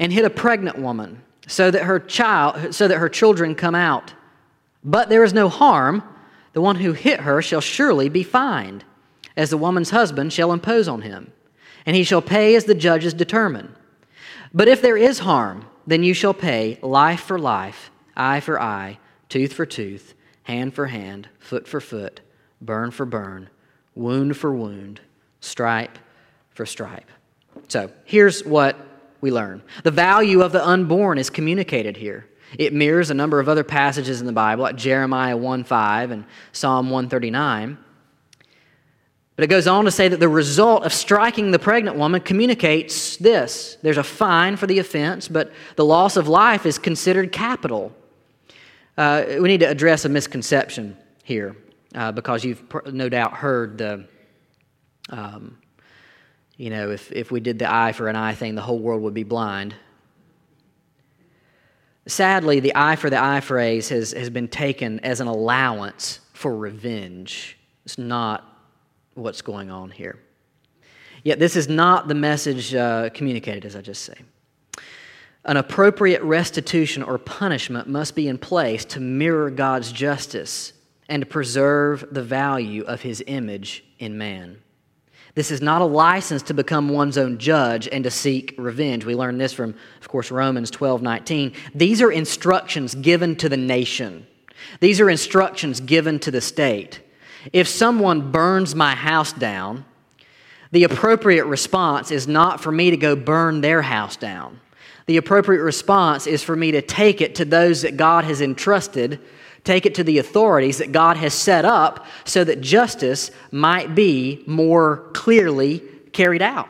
and 0.00 0.12
hit 0.12 0.24
a 0.24 0.30
pregnant 0.30 0.78
woman 0.78 1.22
so 1.46 1.70
that 1.70 1.84
her 1.84 2.00
child 2.00 2.74
so 2.74 2.88
that 2.88 2.98
her 2.98 3.08
children 3.08 3.54
come 3.54 3.74
out 3.74 4.12
but 4.86 5.10
there 5.10 5.24
is 5.24 5.34
no 5.34 5.50
harm 5.50 6.02
the 6.54 6.62
one 6.62 6.76
who 6.76 6.92
hit 6.94 7.20
her 7.20 7.42
shall 7.42 7.60
surely 7.60 8.08
be 8.08 8.22
fined 8.22 8.84
as 9.36 9.50
the 9.50 9.58
woman's 9.58 9.90
husband 9.90 10.32
shall 10.32 10.52
impose 10.52 10.88
on 10.88 11.02
him 11.02 11.30
and 11.84 11.94
he 11.94 12.02
shall 12.02 12.22
pay 12.22 12.54
as 12.54 12.64
the 12.64 12.74
judges 12.74 13.12
determine 13.12 13.74
but 14.54 14.68
if 14.68 14.80
there 14.80 14.96
is 14.96 15.18
harm 15.18 15.66
then 15.86 16.02
you 16.02 16.14
shall 16.14 16.32
pay 16.32 16.78
life 16.80 17.20
for 17.20 17.38
life 17.38 17.90
eye 18.16 18.40
for 18.40 18.58
eye 18.58 18.98
tooth 19.28 19.52
for 19.52 19.66
tooth 19.66 20.14
hand 20.44 20.72
for 20.72 20.86
hand 20.86 21.28
foot 21.38 21.68
for 21.68 21.80
foot 21.80 22.20
burn 22.62 22.90
for 22.90 23.04
burn 23.04 23.50
wound 23.94 24.34
for 24.34 24.54
wound 24.54 25.00
stripe 25.40 25.98
for 26.54 26.64
stripe 26.64 27.10
so 27.68 27.90
here's 28.04 28.44
what 28.44 28.76
we 29.20 29.30
learn. 29.30 29.62
The 29.82 29.90
value 29.90 30.42
of 30.42 30.52
the 30.52 30.64
unborn 30.64 31.18
is 31.18 31.30
communicated 31.30 31.96
here. 31.96 32.28
It 32.58 32.72
mirrors 32.72 33.10
a 33.10 33.14
number 33.14 33.40
of 33.40 33.48
other 33.48 33.64
passages 33.64 34.20
in 34.20 34.26
the 34.26 34.32
Bible, 34.32 34.62
like 34.62 34.76
Jeremiah 34.76 35.36
1 35.36 35.64
5 35.64 36.10
and 36.10 36.24
Psalm 36.52 36.90
139. 36.90 37.78
But 39.34 39.44
it 39.44 39.48
goes 39.48 39.66
on 39.66 39.84
to 39.84 39.90
say 39.90 40.08
that 40.08 40.18
the 40.18 40.28
result 40.28 40.84
of 40.84 40.94
striking 40.94 41.50
the 41.50 41.58
pregnant 41.58 41.96
woman 41.96 42.22
communicates 42.22 43.18
this 43.18 43.76
there's 43.82 43.98
a 43.98 44.04
fine 44.04 44.56
for 44.56 44.66
the 44.66 44.78
offense, 44.78 45.28
but 45.28 45.52
the 45.76 45.84
loss 45.84 46.16
of 46.16 46.28
life 46.28 46.64
is 46.64 46.78
considered 46.78 47.32
capital. 47.32 47.92
Uh, 48.96 49.24
we 49.40 49.48
need 49.48 49.60
to 49.60 49.68
address 49.68 50.06
a 50.06 50.08
misconception 50.08 50.96
here 51.22 51.54
uh, 51.94 52.12
because 52.12 52.44
you've 52.44 52.62
no 52.86 53.10
doubt 53.10 53.34
heard 53.34 53.76
the 53.76 54.08
um, 55.10 55.58
you 56.56 56.70
know, 56.70 56.90
if, 56.90 57.12
if 57.12 57.30
we 57.30 57.40
did 57.40 57.58
the 57.58 57.72
eye 57.72 57.92
for 57.92 58.08
an 58.08 58.16
eye 58.16 58.34
thing, 58.34 58.54
the 58.54 58.62
whole 58.62 58.78
world 58.78 59.02
would 59.02 59.14
be 59.14 59.24
blind. 59.24 59.74
Sadly, 62.06 62.60
the 62.60 62.72
eye 62.76 62.96
for 62.96 63.10
the 63.10 63.20
eye 63.20 63.40
phrase 63.40 63.88
has, 63.88 64.12
has 64.12 64.30
been 64.30 64.48
taken 64.48 65.00
as 65.00 65.20
an 65.20 65.26
allowance 65.26 66.20
for 66.32 66.56
revenge. 66.56 67.58
It's 67.84 67.98
not 67.98 68.44
what's 69.14 69.42
going 69.42 69.70
on 69.70 69.90
here. 69.90 70.18
Yet, 71.24 71.40
this 71.40 71.56
is 71.56 71.68
not 71.68 72.06
the 72.06 72.14
message 72.14 72.74
uh, 72.74 73.10
communicated, 73.10 73.64
as 73.64 73.74
I 73.74 73.80
just 73.80 74.04
say. 74.04 74.14
An 75.44 75.56
appropriate 75.56 76.22
restitution 76.22 77.02
or 77.02 77.18
punishment 77.18 77.88
must 77.88 78.14
be 78.14 78.28
in 78.28 78.38
place 78.38 78.84
to 78.86 79.00
mirror 79.00 79.50
God's 79.50 79.90
justice 79.90 80.72
and 81.08 81.22
to 81.22 81.26
preserve 81.26 82.04
the 82.12 82.22
value 82.22 82.82
of 82.84 83.02
his 83.02 83.22
image 83.26 83.84
in 83.98 84.18
man. 84.18 84.58
This 85.36 85.50
is 85.50 85.60
not 85.60 85.82
a 85.82 85.84
license 85.84 86.42
to 86.44 86.54
become 86.54 86.88
one's 86.88 87.18
own 87.18 87.36
judge 87.36 87.86
and 87.92 88.02
to 88.04 88.10
seek 88.10 88.54
revenge. 88.56 89.04
We 89.04 89.14
learn 89.14 89.36
this 89.36 89.52
from, 89.52 89.74
of 90.00 90.08
course, 90.08 90.30
Romans 90.30 90.70
12 90.70 91.02
19. 91.02 91.52
These 91.74 92.00
are 92.00 92.10
instructions 92.10 92.94
given 92.94 93.36
to 93.36 93.48
the 93.50 93.56
nation, 93.56 94.26
these 94.80 94.98
are 94.98 95.10
instructions 95.10 95.80
given 95.80 96.18
to 96.20 96.30
the 96.30 96.40
state. 96.40 97.02
If 97.52 97.68
someone 97.68 98.32
burns 98.32 98.74
my 98.74 98.94
house 98.96 99.32
down, 99.32 99.84
the 100.72 100.84
appropriate 100.84 101.44
response 101.44 102.10
is 102.10 102.26
not 102.26 102.60
for 102.60 102.72
me 102.72 102.90
to 102.90 102.96
go 102.96 103.14
burn 103.14 103.60
their 103.60 103.82
house 103.82 104.16
down. 104.16 104.58
The 105.04 105.18
appropriate 105.18 105.62
response 105.62 106.26
is 106.26 106.42
for 106.42 106.56
me 106.56 106.72
to 106.72 106.82
take 106.82 107.20
it 107.20 107.36
to 107.36 107.44
those 107.44 107.82
that 107.82 107.96
God 107.96 108.24
has 108.24 108.40
entrusted 108.40 109.20
take 109.66 109.84
it 109.84 109.96
to 109.96 110.04
the 110.04 110.18
authorities 110.18 110.78
that 110.78 110.92
God 110.92 111.16
has 111.16 111.34
set 111.34 111.64
up 111.64 112.06
so 112.24 112.44
that 112.44 112.60
justice 112.60 113.30
might 113.50 113.94
be 113.94 114.42
more 114.46 115.08
clearly 115.12 115.80
carried 116.12 116.40
out. 116.40 116.68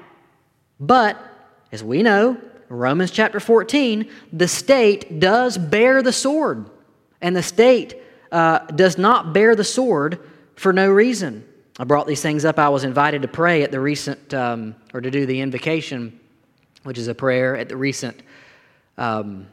But, 0.81 1.23
as 1.71 1.85
we 1.85 2.03
know, 2.03 2.39
Romans 2.69 3.11
chapter 3.11 3.39
14, 3.39 4.11
the 4.33 4.49
state 4.49 5.21
does 5.21 5.59
bear 5.59 6.03
the 6.03 6.13
sword. 6.13 6.69
And 7.21 7.37
the 7.37 7.43
state 7.43 8.01
uh, 8.33 8.61
does 8.67 8.99
not 8.99 9.33
bear 9.33 9.55
the 9.55 9.65
sword 9.65 10.19
for 10.57 10.73
no 10.73 10.91
reason. 10.91 11.47
I 11.79 11.85
brought 11.85 12.07
these 12.07 12.23
things 12.23 12.47
up. 12.47 12.59
I 12.59 12.71
was 12.71 12.85
invited 12.85 13.23
to 13.23 13.29
pray 13.29 13.63
at 13.63 13.71
the 13.71 13.81
recent, 13.81 14.33
um, 14.33 14.75
or 14.95 15.03
to 15.03 15.11
do 15.11 15.27
the 15.27 15.41
invocation, 15.41 16.19
which 16.83 16.97
is 16.97 17.09
a 17.09 17.15
prayer 17.15 17.57
at 17.57 17.69
the 17.69 17.77
recent 17.77 18.23
um, 18.97 19.49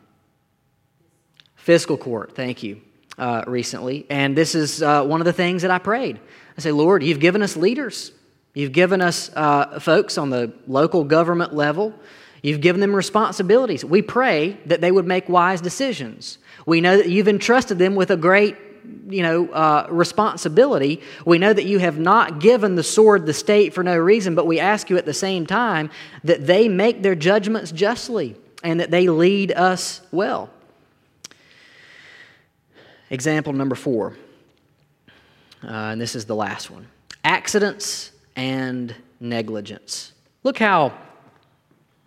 fiscal 1.56 1.98
court. 1.98 2.36
Thank 2.36 2.64
you 2.64 2.82
uh, 3.18 3.44
recently, 3.48 4.06
and 4.10 4.36
this 4.36 4.56
is 4.56 4.82
uh, 4.82 5.04
one 5.04 5.22
of 5.22 5.26
the 5.26 5.34
things 5.34 5.62
that 5.62 5.72
I 5.72 5.80
prayed. 5.80 6.20
I 6.58 6.62
say, 6.62 6.72
Lord, 6.72 7.04
you've 7.04 7.20
given 7.20 7.42
us 7.42 7.56
leaders. 7.56 8.12
You've 8.54 8.72
given 8.72 9.02
us 9.02 9.32
uh, 9.36 9.80
folks 9.80 10.18
on 10.18 10.30
the 10.30 10.54
local 10.68 11.04
government 11.04 11.54
level. 11.56 11.94
You've 12.44 12.62
given 12.62 12.82
them 12.82 12.96
responsibilities. 12.96 13.84
We 13.84 14.02
pray 14.02 14.58
that 14.66 14.82
they 14.82 14.92
would 14.92 15.08
make 15.08 15.30
wise 15.30 15.62
decisions. 15.62 16.38
We 16.66 16.82
know 16.82 16.98
that 16.98 17.10
you've 17.10 17.28
entrusted 17.28 17.80
them 17.80 17.96
with 17.96 18.12
a 18.12 18.18
great 18.18 18.58
you 19.08 19.24
know, 19.24 19.50
uh, 19.50 19.88
responsibility. 19.90 21.02
We 21.26 21.38
know 21.38 21.54
that 21.54 21.66
you 21.66 21.80
have 21.80 21.98
not 21.98 22.40
given 22.40 22.76
the 22.76 22.84
sword 22.84 23.26
the 23.26 23.34
state 23.34 23.74
for 23.74 23.84
no 23.84 23.98
reason, 23.98 24.36
but 24.36 24.46
we 24.46 24.60
ask 24.60 24.90
you 24.90 24.98
at 24.98 25.06
the 25.06 25.14
same 25.14 25.46
time 25.46 25.90
that 26.24 26.46
they 26.46 26.68
make 26.68 27.02
their 27.02 27.16
judgments 27.16 27.72
justly 27.72 28.36
and 28.64 28.80
that 28.80 28.92
they 28.92 29.08
lead 29.08 29.52
us 29.52 30.02
well. 30.12 30.50
Example 33.10 33.54
number 33.54 33.76
four, 33.76 34.18
uh, 35.64 35.68
and 35.68 36.02
this 36.02 36.16
is 36.16 36.26
the 36.26 36.36
last 36.36 36.72
one 36.72 36.88
accidents 37.24 38.12
and 38.36 38.94
negligence. 39.20 40.14
Look 40.44 40.58
how, 40.58 40.98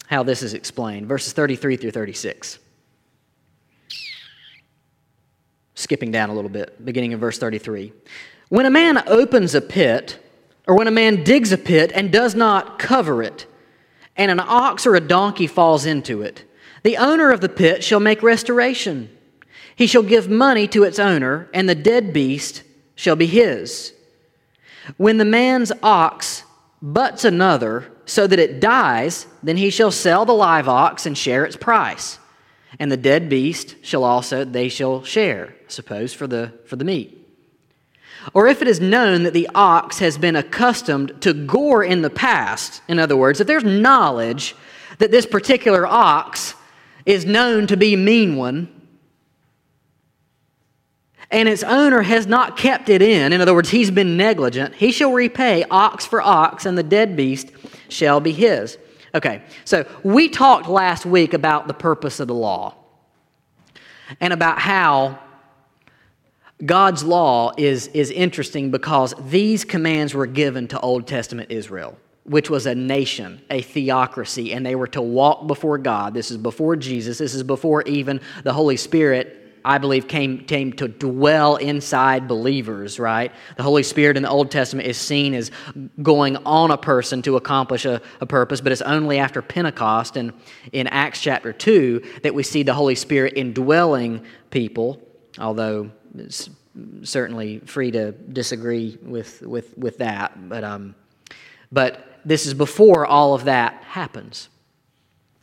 how 0.07 0.23
this 0.23 0.43
is 0.43 0.53
explained 0.53 1.07
verses 1.07 1.33
33 1.33 1.77
through 1.77 1.93
36. 1.93 2.59
skipping 5.77 6.11
down 6.11 6.31
a 6.31 6.35
little 6.35 6.51
bit, 6.51 6.85
beginning 6.85 7.13
in 7.13 7.21
verse 7.21 7.39
33. 7.39 7.93
When 8.49 8.67
a 8.67 8.71
man 8.71 9.03
opens 9.07 9.55
a 9.55 9.61
pit, 9.61 10.19
or 10.67 10.77
when 10.77 10.89
a 10.89 10.91
man 10.91 11.23
digs 11.23 11.53
a 11.53 11.59
pit 11.59 11.93
and 11.95 12.11
does 12.11 12.35
not 12.35 12.79
cover 12.79 13.23
it, 13.23 13.47
and 14.17 14.31
an 14.31 14.41
ox 14.41 14.87
or 14.87 14.97
a 14.97 15.01
donkey 15.01 15.47
falls 15.47 15.87
into 15.87 16.23
it, 16.23 16.45
the 16.83 16.97
owner 16.97 17.31
of 17.31 17.41
the 17.41 17.49
pit 17.49 17.85
shall 17.85 18.01
make 18.01 18.23
restoration. 18.23 19.16
He 19.77 19.87
shall 19.87 20.03
give 20.03 20.29
money 20.29 20.67
to 20.69 20.85
its 20.85 20.99
owner, 20.99 21.49
and 21.55 21.69
the 21.69 21.75
dead 21.75 22.13
beast 22.13 22.63
shall 22.95 23.15
be 23.15 23.27
his. 23.27 23.93
When 24.97 25.19
the 25.19 25.25
man's 25.25 25.71
ox 25.83 26.45
butts 26.81 27.25
another 27.25 27.93
so 28.07 28.27
that 28.27 28.39
it 28.39 28.59
dies, 28.59 29.27
then 29.43 29.59
he 29.59 29.69
shall 29.69 29.91
sell 29.91 30.25
the 30.25 30.33
live 30.33 30.69
ox 30.69 31.05
and 31.05 31.17
share 31.17 31.45
its 31.45 31.57
price. 31.57 32.19
And 32.79 32.91
the 32.91 32.97
dead 32.97 33.29
beast 33.29 33.77
shall 33.83 34.03
also, 34.03 34.45
they 34.45 34.69
shall 34.69 35.05
share, 35.05 35.55
suppose, 35.69 36.15
for 36.15 36.27
the, 36.27 36.53
for 36.65 36.77
the 36.77 36.85
meat. 36.85 37.13
Or 38.35 38.49
if 38.49 38.63
it 38.63 38.69
is 38.69 38.81
known 38.81 39.23
that 39.25 39.35
the 39.35 39.49
ox 39.55 39.99
has 39.99 40.19
been 40.19 40.37
accustomed 40.37 41.21
to 41.23 41.33
gore 41.33 41.85
in 41.85 42.03
the 42.03 42.11
past, 42.11 42.83
in 42.89 42.99
other 42.99 43.17
words, 43.17 43.41
if 43.41 43.47
there's 43.47 43.65
knowledge 43.65 44.55
that 44.99 45.11
this 45.11 45.27
particular 45.27 45.87
ox 45.87 46.55
is 47.05 47.25
known 47.25 47.67
to 47.67 47.77
be 47.77 47.95
a 47.95 47.99
mean 47.99 48.37
one, 48.37 48.69
and 51.31 51.49
its 51.49 51.63
owner 51.63 52.03
has 52.03 52.27
not 52.27 52.57
kept 52.57 52.89
it 52.89 53.03
in, 53.03 53.33
in 53.33 53.41
other 53.41 53.55
words, 53.55 53.71
he's 53.71 53.91
been 53.91 54.17
negligent, 54.17 54.75
he 54.75 54.93
shall 54.93 55.13
repay 55.13 55.65
ox 55.71 56.07
for 56.07 56.21
ox, 56.21 56.67
and 56.67 56.79
the 56.79 56.83
dead 56.83 57.17
beast 57.17 57.51
shall 57.89 58.21
be 58.21 58.33
his. 58.33 58.79
Okay, 59.15 59.43
so 59.65 59.87
we 60.03 60.29
talked 60.29 60.69
last 60.69 61.07
week 61.07 61.33
about 61.33 61.69
the 61.69 61.75
purpose 61.75 62.21
of 62.21 62.29
the 62.29 62.35
law 62.35 62.75
and 64.21 64.33
about 64.33 64.59
how 64.59 65.19
God's 66.65 67.03
law 67.03 67.53
is, 67.57 67.89
is 67.89 68.11
interesting 68.11 68.71
because 68.71 69.15
these 69.29 69.65
commands 69.65 70.15
were 70.15 70.27
given 70.27 70.69
to 70.69 70.81
Old 70.81 71.07
Testament 71.07 71.51
Israel, 71.51 71.99
which 72.25 72.49
was 72.49 72.67
a 72.67 72.75
nation, 72.75 73.43
a 73.51 73.63
theocracy, 73.63 74.53
and 74.53 74.65
they 74.65 74.75
were 74.75 74.87
to 74.89 75.03
walk 75.03 75.47
before 75.47 75.79
God. 75.79 76.15
This 76.15 76.31
is 76.31 76.37
before 76.37 76.77
Jesus, 76.77 77.19
this 77.19 77.35
is 77.35 77.43
before 77.43 77.83
even 77.83 78.21
the 78.45 78.53
Holy 78.53 78.77
Spirit 78.77 79.46
I 79.67 79.79
believe, 79.79 80.07
came, 80.07 80.45
came 80.45 80.73
to 80.75 80.87
dwell 80.87 81.57
inside 81.57 82.29
believers, 82.29 83.01
right? 83.01 83.33
The 83.57 83.65
Holy 83.65 83.83
Spirit 83.83 84.17
in 84.17 84.23
the 84.23 84.31
Old 84.31 84.53
Testament 84.53 84.87
is 84.87 84.97
seen 84.97 85.35
as 85.35 85.51
going 86.01 86.37
on 86.47 86.71
a 86.71 86.77
person 86.77 87.21
to 87.23 87.35
accomplish 87.37 87.85
a, 87.85 88.01
a 88.21 88.27
purpose, 88.27 88.61
but 88.61 88.71
it's 88.71 88.81
only 88.83 89.19
after 89.19 89.43
Pentecost 89.43 90.17
and 90.17 90.33
in 90.71 90.87
Acts 90.87 91.21
chapter 91.21 91.53
2 91.53 92.21
that 92.23 92.33
we 92.33 92.45
see 92.45 92.63
the 92.63 92.75
Holy 92.75 92.95
Spirit 92.95 93.33
indwelling 93.35 94.25
people, 94.51 95.03
although 95.37 95.91
it's 96.17 96.49
certainly 97.03 97.59
free 97.59 97.91
to 97.91 98.13
disagree 98.13 98.97
with, 99.03 99.43
with, 99.43 99.77
with 99.77 99.99
that. 99.99 100.49
But, 100.49 100.63
um, 100.63 100.95
but 101.73 102.21
this 102.25 102.47
is 102.47 102.55
before 102.55 103.05
all 103.05 103.35
of 103.35 103.47
that 103.47 103.83
happens. 103.83 104.49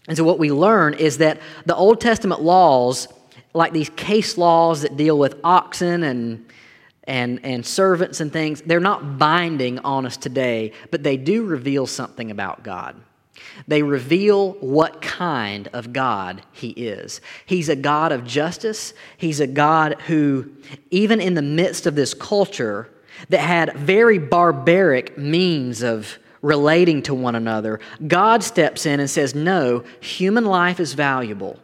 And 0.07 0.17
so, 0.17 0.23
what 0.23 0.37
we 0.37 0.51
learn 0.51 0.93
is 0.95 1.19
that 1.19 1.39
the 1.65 1.75
Old 1.75 2.01
Testament 2.01 2.41
laws 2.41 3.07
like 3.53 3.73
these 3.73 3.89
case 3.89 4.37
laws 4.37 4.81
that 4.81 4.97
deal 4.97 5.17
with 5.17 5.39
oxen 5.43 6.03
and 6.03 6.45
and, 7.05 7.41
and 7.43 7.65
servants 7.65 8.21
and 8.21 8.31
things, 8.31 8.61
they're 8.61 8.79
not 8.79 9.17
binding 9.17 9.79
on 9.79 10.05
us 10.05 10.17
today, 10.17 10.71
but 10.89 11.03
they 11.03 11.17
do 11.17 11.43
reveal 11.43 11.85
something 11.85 12.31
about 12.31 12.63
God. 12.63 12.95
They 13.67 13.83
reveal 13.83 14.53
what 14.53 15.01
kind 15.01 15.67
of 15.73 15.91
God 15.91 16.43
He 16.51 16.69
is. 16.69 17.19
He's 17.45 17.69
a 17.69 17.75
God 17.75 18.11
of 18.11 18.25
justice. 18.25 18.93
He's 19.17 19.39
a 19.39 19.47
God 19.47 19.99
who, 20.07 20.51
even 20.91 21.19
in 21.19 21.33
the 21.33 21.41
midst 21.41 21.85
of 21.85 21.95
this 21.95 22.13
culture 22.13 22.89
that 23.29 23.39
had 23.39 23.75
very 23.75 24.17
barbaric 24.17 25.17
means 25.17 25.83
of 25.83 26.19
relating 26.41 27.01
to 27.03 27.13
one 27.13 27.35
another, 27.35 27.79
God 28.05 28.43
steps 28.43 28.85
in 28.85 28.99
and 28.99 29.09
says, 29.09 29.35
No, 29.35 29.83
human 29.99 30.45
life 30.45 30.79
is 30.79 30.93
valuable. 30.93 31.59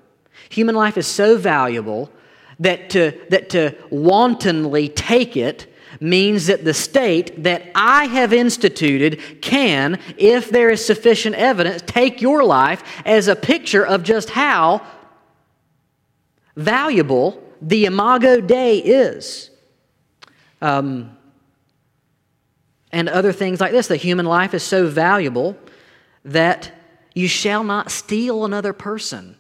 Human 0.50 0.76
life 0.76 0.98
is 0.98 1.08
so 1.08 1.38
valuable 1.38 2.12
that 2.60 2.90
to, 2.92 3.20
that 3.30 3.50
to 3.52 3.76
wantonly 3.90 4.90
take 4.90 5.38
it 5.38 5.68
means 6.00 6.48
that 6.48 6.64
the 6.64 6.74
state 6.74 7.44
that 7.44 7.64
I 7.74 8.06
have 8.06 8.34
instituted 8.34 9.42
can, 9.42 10.00
if 10.18 10.50
there 10.50 10.70
is 10.70 10.86
sufficient 10.86 11.36
evidence, 11.36 11.82
take 11.86 12.22
your 12.22 12.44
life 12.44 12.84
as 13.06 13.28
a 13.28 13.36
picture 13.36 13.86
of 13.86 14.04
just 14.04 14.30
how 14.30 14.86
valuable 16.56 17.42
the 17.62 17.86
Imago 17.86 18.42
Dei 18.42 18.78
is. 18.78 19.50
Um, 20.62 21.18
and 22.92 23.08
other 23.08 23.32
things 23.32 23.62
like 23.62 23.72
this. 23.72 23.88
The 23.88 23.96
human 23.96 24.26
life 24.26 24.54
is 24.54 24.64
so 24.64 24.88
valuable 24.88 25.56
that 26.26 26.72
you 27.14 27.28
shall 27.28 27.64
not 27.64 27.92
steal 27.92 28.46
another 28.46 28.74
person. 28.74 29.38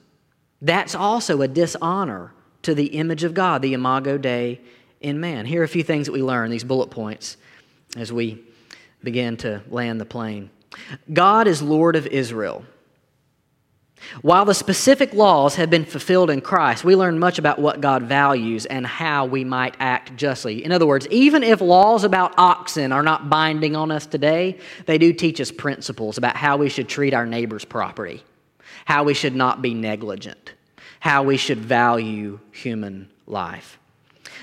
That's 0.62 0.96
also 0.96 1.42
a 1.42 1.48
dishonor 1.48 2.34
to 2.64 2.76
the 2.76 2.88
image 2.88 3.24
of 3.24 3.34
God, 3.34 3.62
the 3.62 3.74
imago 3.74 4.18
Dei 4.18 4.60
in 5.02 5.20
man. 5.20 5.46
Here 5.46 5.62
are 5.62 5.66
a 5.66 5.70
few 5.70 5.84
things 5.84 6.08
that 6.08 6.12
we 6.12 6.22
learn, 6.22 6.52
these 6.52 6.64
bullet 6.64 6.90
points, 6.90 7.38
as 7.96 8.12
we 8.12 8.44
begin 9.04 9.38
to 9.38 9.62
land 9.70 10.02
the 10.02 10.06
plane. 10.06 10.50
God 11.12 11.48
is 11.48 11.62
Lord 11.62 11.96
of 11.96 12.06
Israel. 12.08 12.66
While 14.22 14.46
the 14.46 14.54
specific 14.54 15.14
laws 15.14 15.56
have 15.56 15.70
been 15.70 15.84
fulfilled 15.84 16.30
in 16.30 16.40
Christ, 16.40 16.86
we 16.86 16.96
learn 16.96 17.20
much 17.20 17.38
about 17.38 17.60
what 17.60 17.82
God 17.82 18.04
values 18.04 18.66
and 18.66 18.88
how 18.88 19.26
we 19.26 19.44
might 19.44 19.76
act 19.80 20.16
justly. 20.16 20.64
In 20.64 20.72
other 20.72 20.86
words, 20.86 21.06
even 21.10 21.44
if 21.44 21.60
laws 21.60 22.06
about 22.06 22.34
oxen 22.38 22.94
are 22.94 23.04
not 23.04 23.30
binding 23.30 23.76
on 23.76 23.92
us 23.92 24.06
today, 24.06 24.58
they 24.86 24.98
do 24.98 25.12
teach 25.12 25.42
us 25.42 25.52
principles 25.52 26.18
about 26.18 26.38
how 26.38 26.56
we 26.56 26.70
should 26.70 26.88
treat 26.88 27.14
our 27.14 27.26
neighbor's 27.26 27.66
property 27.66 28.24
how 28.90 29.04
we 29.04 29.14
should 29.14 29.36
not 29.36 29.62
be 29.62 29.76
negligent, 29.76 30.54
how 31.00 31.22
we 31.22 31.38
should 31.38 31.60
value 31.60 32.40
human 32.52 33.08
life. 33.28 33.78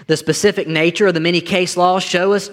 The 0.06 0.16
specific 0.16 0.68
nature 0.68 1.08
of 1.08 1.14
the 1.14 1.20
many 1.20 1.40
case 1.40 1.76
laws 1.76 2.04
show 2.04 2.32
us 2.32 2.48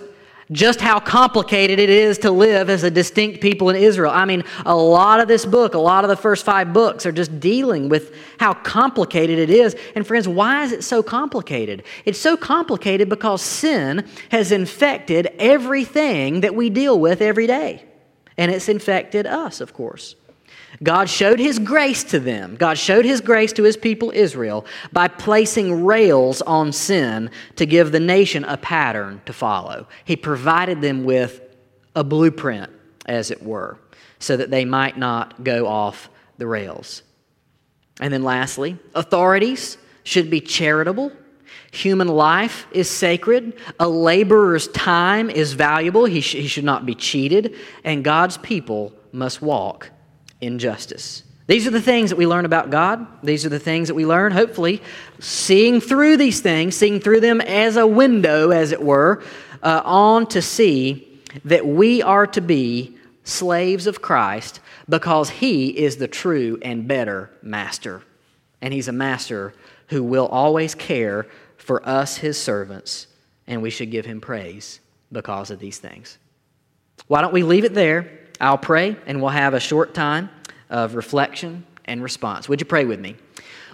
just 0.52 0.82
how 0.82 1.00
complicated 1.00 1.78
it 1.78 1.92
is 1.92 2.18
to 2.18 2.32
live 2.32 2.72
as 2.72 2.82
a 2.82 2.90
distinct 2.90 3.42
people 3.42 3.70
in 3.70 3.76
Israel. 3.76 4.12
I 4.12 4.26
mean, 4.26 4.44
a 4.66 4.76
lot 4.76 5.20
of 5.20 5.28
this 5.28 5.46
book, 5.46 5.76
a 5.76 5.80
lot 5.80 6.04
of 6.04 6.10
the 6.10 6.16
first 6.16 6.44
five 6.44 6.74
books 6.74 7.06
are 7.06 7.12
just 7.12 7.40
dealing 7.40 7.90
with 7.90 8.16
how 8.40 8.56
complicated 8.56 9.38
it 9.38 9.52
is. 9.52 9.76
And 9.94 10.06
friends, 10.06 10.28
why 10.28 10.64
is 10.64 10.72
it 10.72 10.84
so 10.84 11.04
complicated? 11.04 11.84
It's 12.06 12.20
so 12.20 12.36
complicated 12.36 13.08
because 13.08 13.44
sin 13.44 14.04
has 14.32 14.52
infected 14.52 15.28
everything 15.38 16.42
that 16.42 16.56
we 16.56 16.72
deal 16.72 17.00
with 17.00 17.22
every 17.22 17.46
day. 17.46 17.86
And 18.36 18.50
it's 18.50 18.68
infected 18.68 19.28
us, 19.28 19.62
of 19.62 19.76
course. 19.76 20.16
God 20.82 21.10
showed 21.10 21.40
his 21.40 21.60
grace 21.60 22.04
to 22.06 22.20
them. 22.20 22.56
God 22.56 22.78
showed 22.78 23.06
his 23.06 23.22
grace 23.22 23.54
to 23.54 23.64
his 23.64 23.78
people 23.78 24.12
Israel 24.14 24.66
by 24.92 25.08
placing 25.08 25.86
rails 25.86 26.42
on 26.42 26.72
sin 26.72 27.30
to 27.58 27.66
give 27.66 27.92
the 27.92 28.00
nation 28.00 28.44
a 28.46 28.58
pattern 28.58 29.22
to 29.26 29.34
follow. 29.34 29.88
He 30.06 30.16
provided 30.16 30.82
them 30.82 31.04
with 31.04 31.42
a 31.96 32.04
blueprint, 32.04 32.72
as 33.06 33.30
it 33.30 33.44
were, 33.44 33.78
so 34.18 34.36
that 34.36 34.50
they 34.50 34.66
might 34.66 34.98
not 34.98 35.44
go 35.44 35.68
off 35.68 36.10
the 36.38 36.48
rails. 36.48 37.04
And 38.00 38.12
then 38.12 38.24
lastly, 38.24 38.80
authorities 38.96 39.78
should 40.04 40.30
be 40.30 40.42
charitable. 40.42 41.12
Human 41.72 42.08
life 42.08 42.66
is 42.72 42.90
sacred. 42.90 43.54
A 43.80 43.88
laborer's 43.88 44.68
time 44.70 45.30
is 45.30 45.54
valuable. 45.54 46.06
He, 46.06 46.22
sh- 46.22 46.34
he 46.34 46.48
should 46.48 46.64
not 46.64 46.86
be 46.86 46.96
cheated. 46.96 47.56
And 47.84 48.04
God's 48.04 48.38
people 48.38 48.94
must 49.12 49.42
walk 49.42 49.90
injustice. 50.46 51.24
These 51.48 51.68
are 51.68 51.72
the 51.72 51.82
things 51.82 52.10
that 52.10 52.16
we 52.16 52.26
learn 52.26 52.46
about 52.46 52.70
God. 52.70 53.06
These 53.22 53.46
are 53.46 53.50
the 53.50 53.60
things 53.60 53.90
that 53.90 53.96
we 53.96 54.06
learn, 54.06 54.32
hopefully, 54.32 54.82
seeing 55.20 55.82
through 55.82 56.18
these 56.18 56.40
things, 56.40 56.76
seeing 56.76 57.00
through 57.00 57.20
them 57.20 57.42
as 57.42 57.76
a 57.76 57.86
window, 57.86 58.52
as 58.52 58.72
it 58.72 58.82
were, 58.82 59.24
uh, 59.62 59.82
on 59.84 60.26
to 60.28 60.42
see 60.42 61.22
that 61.44 61.66
we 61.66 62.02
are 62.02 62.28
to 62.28 62.42
be 62.42 62.96
slaves 63.26 63.88
of 63.88 64.02
Christ 64.02 64.62
because 64.88 65.30
He 65.30 65.78
is 65.78 65.98
the 65.98 66.08
true 66.08 66.60
and 66.62 66.88
better 66.88 67.30
master. 67.42 68.04
And 68.62 68.74
He's 68.74 68.88
a 68.88 68.94
master 68.94 69.54
who 69.88 70.02
will 70.02 70.28
always 70.28 70.76
care 70.76 71.28
for 71.58 71.88
us, 71.88 72.18
His 72.18 72.40
servants, 72.40 73.08
and 73.48 73.62
we 73.62 73.70
should 73.70 73.92
give 73.92 74.06
Him 74.06 74.22
praise 74.22 74.80
because 75.12 75.52
of 75.52 75.60
these 75.60 75.78
things. 75.78 76.18
Why 77.08 77.22
don't 77.22 77.34
we 77.34 77.44
leave 77.44 77.66
it 77.66 77.74
there? 77.74 78.23
I'll 78.41 78.58
pray, 78.58 78.96
and 79.06 79.22
we'll 79.22 79.32
have 79.32 79.54
a 79.54 79.60
short 79.60 79.93
time 79.93 80.30
of 80.69 80.96
reflection 80.96 81.65
and 81.86 82.02
response. 82.02 82.50
Would 82.50 82.60
you 82.62 82.65
pray 82.65 82.86
with 82.86 83.00
me? 83.00 83.15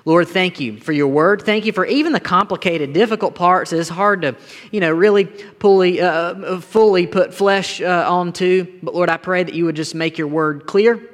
Lord, 0.06 0.28
thank 0.28 0.60
you 0.60 0.78
for 0.80 0.92
your 0.92 1.08
word. 1.08 1.42
Thank 1.42 1.66
you 1.66 1.74
for 1.74 1.86
even 1.86 2.14
the 2.14 2.20
complicated, 2.20 2.94
difficult 2.94 3.36
parts. 3.36 3.74
It's 3.74 3.90
hard 3.90 4.22
to, 4.22 4.36
you 4.72 4.80
know, 4.80 4.92
really 4.92 5.26
fully, 5.60 6.02
uh, 6.02 6.60
fully 6.62 7.06
put 7.06 7.34
flesh 7.34 7.82
uh, 7.82 8.06
onto. 8.08 8.80
But 8.82 8.96
Lord, 8.96 9.10
I 9.10 9.18
pray 9.18 9.44
that 9.44 9.54
you 9.54 9.66
would 9.66 9.76
just 9.76 9.96
make 9.96 10.18
your 10.18 10.28
word 10.28 10.66
clear. 10.66 11.09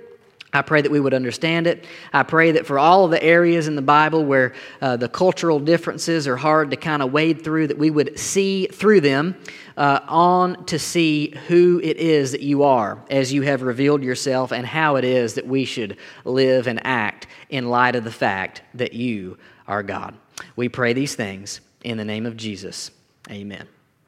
I 0.55 0.61
pray 0.61 0.81
that 0.81 0.91
we 0.91 0.99
would 0.99 1.13
understand 1.13 1.67
it. 1.67 1.85
I 2.13 2.23
pray 2.23 2.51
that 2.53 2.65
for 2.65 2.79
all 2.79 3.05
of 3.05 3.11
the 3.11 3.21
areas 3.21 3.67
in 3.67 3.75
the 3.75 3.81
Bible 3.81 4.25
where 4.25 4.53
uh, 4.81 4.97
the 4.97 5.09
cultural 5.09 5.59
differences 5.59 6.27
are 6.27 6.37
hard 6.37 6.71
to 6.71 6.77
kind 6.77 7.01
of 7.01 7.11
wade 7.11 7.43
through, 7.43 7.67
that 7.67 7.77
we 7.77 7.89
would 7.89 8.17
see 8.17 8.67
through 8.67 9.01
them 9.01 9.35
uh, 9.77 9.99
on 10.07 10.65
to 10.65 10.79
see 10.79 11.33
who 11.47 11.79
it 11.83 11.97
is 11.97 12.31
that 12.31 12.41
you 12.41 12.63
are 12.63 13.03
as 13.09 13.33
you 13.33 13.41
have 13.41 13.61
revealed 13.61 14.03
yourself 14.03 14.51
and 14.51 14.65
how 14.65 14.95
it 14.95 15.03
is 15.03 15.33
that 15.33 15.45
we 15.45 15.65
should 15.65 15.97
live 16.23 16.67
and 16.67 16.85
act 16.85 17.27
in 17.49 17.69
light 17.69 17.95
of 17.95 18.03
the 18.03 18.11
fact 18.11 18.61
that 18.73 18.93
you 18.93 19.37
are 19.67 19.83
God. 19.83 20.15
We 20.55 20.69
pray 20.69 20.93
these 20.93 21.15
things 21.15 21.61
in 21.83 21.97
the 21.97 22.05
name 22.05 22.25
of 22.25 22.37
Jesus. 22.37 22.91
Amen. 23.29 23.67